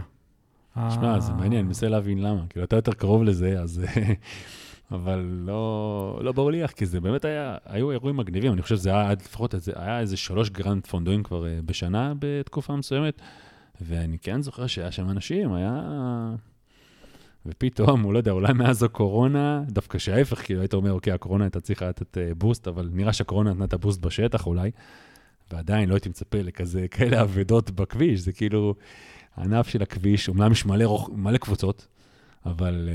[0.76, 2.48] שמע, זה מעניין, אני מנסה להבין למה.
[2.50, 3.82] כאילו, אתה יותר קרוב לזה, אז
[4.92, 8.76] אבל לא, לא ברור לי איך, כי זה באמת היה, היו אירועים מגניבים, אני חושב
[8.76, 13.22] שזה היה עד לפחות, איזה, היה איזה שלוש גרנד פונדואים כבר uh, בשנה בתקופה מסוימת,
[13.82, 15.82] ואני כן זוכר שהיה שם אנשים, היה...
[17.46, 21.62] ופתאום, הוא לא יודע, אולי מאז הקורונה, דווקא שההפך, כאילו היית אומר, אוקיי, הקורונה הייתה
[21.62, 24.72] צריכה לתת boost, אבל נראה שהקורונה נתנה את ה boost בשטח אולי,
[25.52, 28.76] ועדיין לא הייתי מצפה לכזה, כאלה אבדות בכביש, זה כאילו,
[29.36, 31.88] הענף של הכביש, אומנם יש מלא, רוח, מלא קבוצות,
[32.46, 32.90] אבל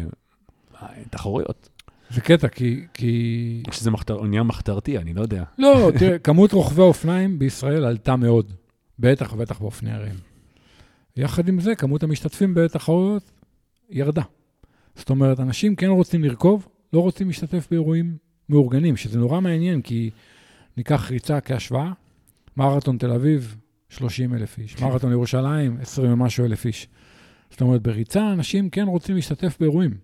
[0.75, 0.77] uh,
[1.11, 1.69] תחרויות.
[2.11, 2.87] זה קטע, כי...
[2.95, 3.63] כי...
[3.71, 5.45] שזה מחתר, נהיה מחתרתי, אני לא יודע.
[5.59, 8.53] לא, תראה, כמות רוכבי האופניים בישראל עלתה מאוד,
[8.99, 10.15] בטח ובטח באופני ערים.
[11.17, 13.31] יחד עם זה, כמות המשתתפים בתחרויות
[13.91, 14.23] ירדה.
[14.97, 18.17] זאת אומרת, אנשים כן רוצים לרכוב, לא רוצים להשתתף באירועים
[18.49, 20.11] מאורגנים, שזה נורא מעניין, כי
[20.77, 21.93] ניקח ריצה כהשוואה,
[22.57, 23.57] מרתון תל אביב,
[23.89, 24.85] 30 אלף איש, כן.
[24.85, 26.89] מרתון ירושלים, 20 ומשהו אלף איש.
[27.51, 29.95] זאת אומרת, בריצה אנשים כן רוצים להשתתף באירועים.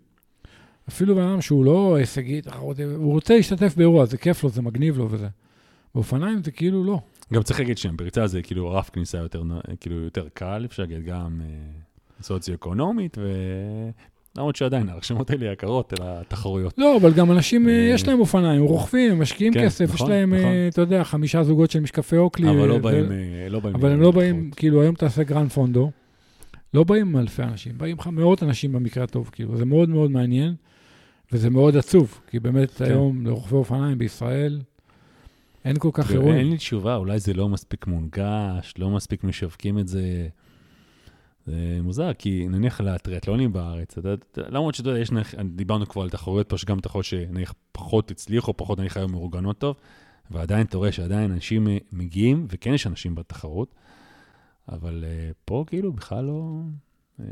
[0.88, 2.40] אפילו בן אדם שהוא לא הישגי,
[2.96, 5.28] הוא רוצה להשתתף באירוע, זה כיף לו, זה מגניב לו וזה.
[5.94, 7.00] באופניים זה כאילו לא.
[7.32, 9.42] גם צריך להגיד שהם בריצה זה כאילו רף כניסה יותר,
[9.80, 11.46] כאילו יותר קל, אפשר להגיד גם אה,
[12.22, 13.32] סוציו-אקונומית, ו...
[14.38, 16.74] למרות שעדיין הרשמות האלה יקרות אל התחרויות.
[16.78, 20.10] לא, אבל גם אנשים, אה, יש להם אופניים, רוכבים, הם משקיעים כן, כסף, נכון, יש
[20.10, 20.52] להם, נכון.
[20.68, 22.50] אתה יודע, חמישה זוגות של משקפי אוקלי.
[22.50, 23.46] אבל לא באים, ו...
[23.50, 23.74] לא באים.
[23.74, 25.90] אבל הם לא באים, כאילו היום תעשה גרנד פונדו,
[26.74, 30.54] לא באים אלפי אנשים, באים לך מאות אנשים במקרה הטוב, כאילו, זה מאוד מאוד מעניין.
[31.32, 32.84] וזה מאוד עצוב, כי באמת כן.
[32.84, 34.60] היום לרוכבי אופניים בישראל
[35.64, 36.36] אין כל כך אירועים.
[36.36, 40.28] אין לי תשובה, אולי זה לא מספיק מונגש, לא מספיק משווקים את זה.
[41.46, 43.98] זה מוזר, כי נניח לטריאטלונים בארץ,
[44.36, 45.10] למרות שאתה יודע, יש,
[45.44, 49.76] דיברנו כבר על תחרויות פה, שגם תחרויות שנניח פחות הצליחו, פחות נניח היו מאורגנות טוב,
[50.30, 53.74] ועדיין אתה רואה שעדיין אנשים מגיעים, וכן יש אנשים בתחרות,
[54.68, 56.60] אבל uh, פה כאילו בכלל לא...
[57.20, 57.22] Uh,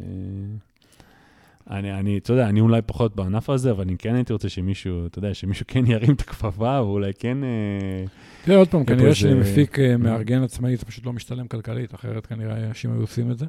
[1.71, 5.07] אני, אני, אתה יודע, אני אולי פחות בענף הזה, אבל אני כן הייתי רוצה שמישהו,
[5.07, 7.45] אתה יודע, שמישהו כן ירים את הכפפה, ואולי כן...
[7.45, 8.05] אה,
[8.45, 12.67] תראה, עוד פעם, כנראה שלמפיק אה, מארגן עצמאי זה פשוט לא משתלם כלכלית, אחרת כנראה
[12.67, 13.47] אנשים היו עושים את זה.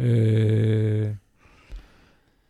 [0.00, 0.06] אה,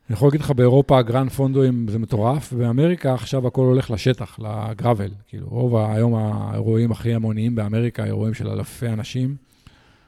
[0.08, 5.10] אני יכול להגיד לך, באירופה הגרנד פונדואים זה מטורף, ובאמריקה עכשיו הכל הולך לשטח, לגראבל.
[5.28, 9.36] כאילו, רוב היום האירועים הכי המוניים באמריקה, אירועים של אלפי אנשים.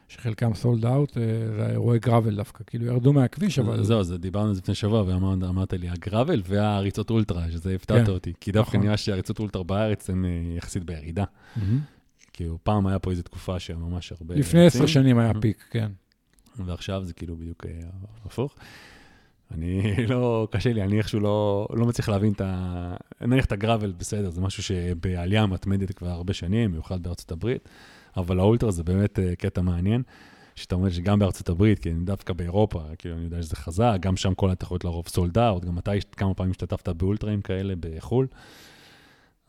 [0.09, 1.23] שחלקם סולד אאוט, אה,
[1.57, 3.83] זה אירועי גראבל דווקא, כאילו ירדו מהכביש, אבל...
[3.83, 8.13] זהו, זה דיברנו על זה לפני שבוע, ואמרת לי, הגראבל והריצות אולטרה, שזה הפתעת כן,
[8.13, 8.87] אותי, כי דווקא נכון.
[8.87, 11.25] נראה שהריצות אולטרה בארץ הן אה, יחסית בירידה.
[12.33, 14.35] כאילו, פעם היה פה איזו תקופה שממש הרבה...
[14.35, 15.89] לפני עשר שנים היה פיק, כן.
[16.65, 17.89] ועכשיו זה כאילו בדיוק אה,
[18.25, 18.55] הפוך.
[19.51, 22.97] אני לא, קשה לי, אני איכשהו לא, לא מצליח להבין את ה...
[23.21, 27.69] נניח את הגראבל, בסדר, זה משהו שבעלייה מתמדת כבר הרבה שנים, במיוחד בארצות הברית.
[28.17, 30.03] אבל האולטרה זה באמת uh, קטע מעניין,
[30.55, 34.35] שאתה אומר שגם בארצות הברית, כי דווקא באירופה, כאילו, אני יודע שזה חזק, גם שם
[34.35, 38.27] כל התחרות לרוב סולד אאוט, גם אתה כמה פעמים השתתפת באולטראים כאלה בחו"ל.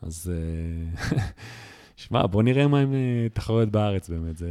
[0.02, 1.14] אז uh,
[1.96, 2.94] שמע, בוא נראה מה עם
[3.32, 4.48] תחרויות בארץ באמת, זה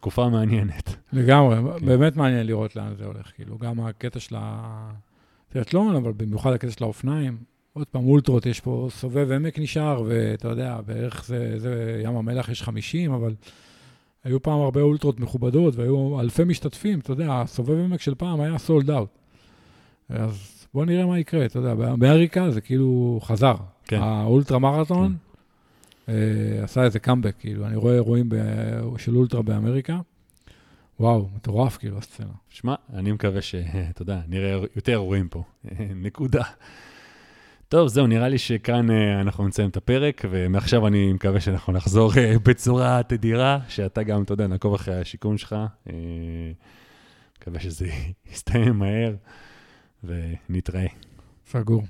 [0.00, 0.96] תקופה מעניינת.
[1.12, 1.86] לגמרי, כן.
[1.86, 6.84] באמת מעניין לראות לאן זה הולך, כאילו, גם הקטע של הטריאטלון, אבל במיוחד הקטע של
[6.84, 7.36] האופניים,
[7.72, 12.48] עוד פעם, אולטרות, יש פה סובב עמק נשאר, ואתה יודע, בערך זה, זה ים המלח
[12.48, 13.34] יש 50, אבל
[14.24, 18.58] היו פעם הרבה אולטרות מכובדות, והיו אלפי משתתפים, אתה יודע, הסובב עמק של פעם היה
[18.58, 19.18] סולד אאוט.
[20.08, 23.54] אז בוא נראה מה יקרה, אתה יודע, באמריקה זה כאילו חזר.
[23.84, 24.00] כן.
[24.00, 25.29] האולטרה מרתון, כן.
[26.10, 28.36] אה, עשה איזה קאמבק, כאילו, אני רואה אירועים ב...
[28.98, 29.98] של אולטרה באמריקה,
[31.00, 32.32] וואו, מטורף, כאילו, הסצנה.
[32.48, 35.42] שמע, אני מקווה שאתה יודע, נראה יותר אירועים פה.
[36.06, 36.42] נקודה.
[37.68, 42.12] טוב, זהו, נראה לי שכאן אה, אנחנו נסיים את הפרק, ומעכשיו אני מקווה שאנחנו נחזור
[42.16, 45.52] אה, בצורה תדירה, שאתה גם, אתה יודע, נעקוב אחרי השיקום שלך.
[45.90, 45.94] אה,
[47.38, 47.86] מקווה שזה
[48.32, 49.14] יסתיים מהר,
[50.04, 50.86] ונתראה.
[51.46, 51.82] סגור.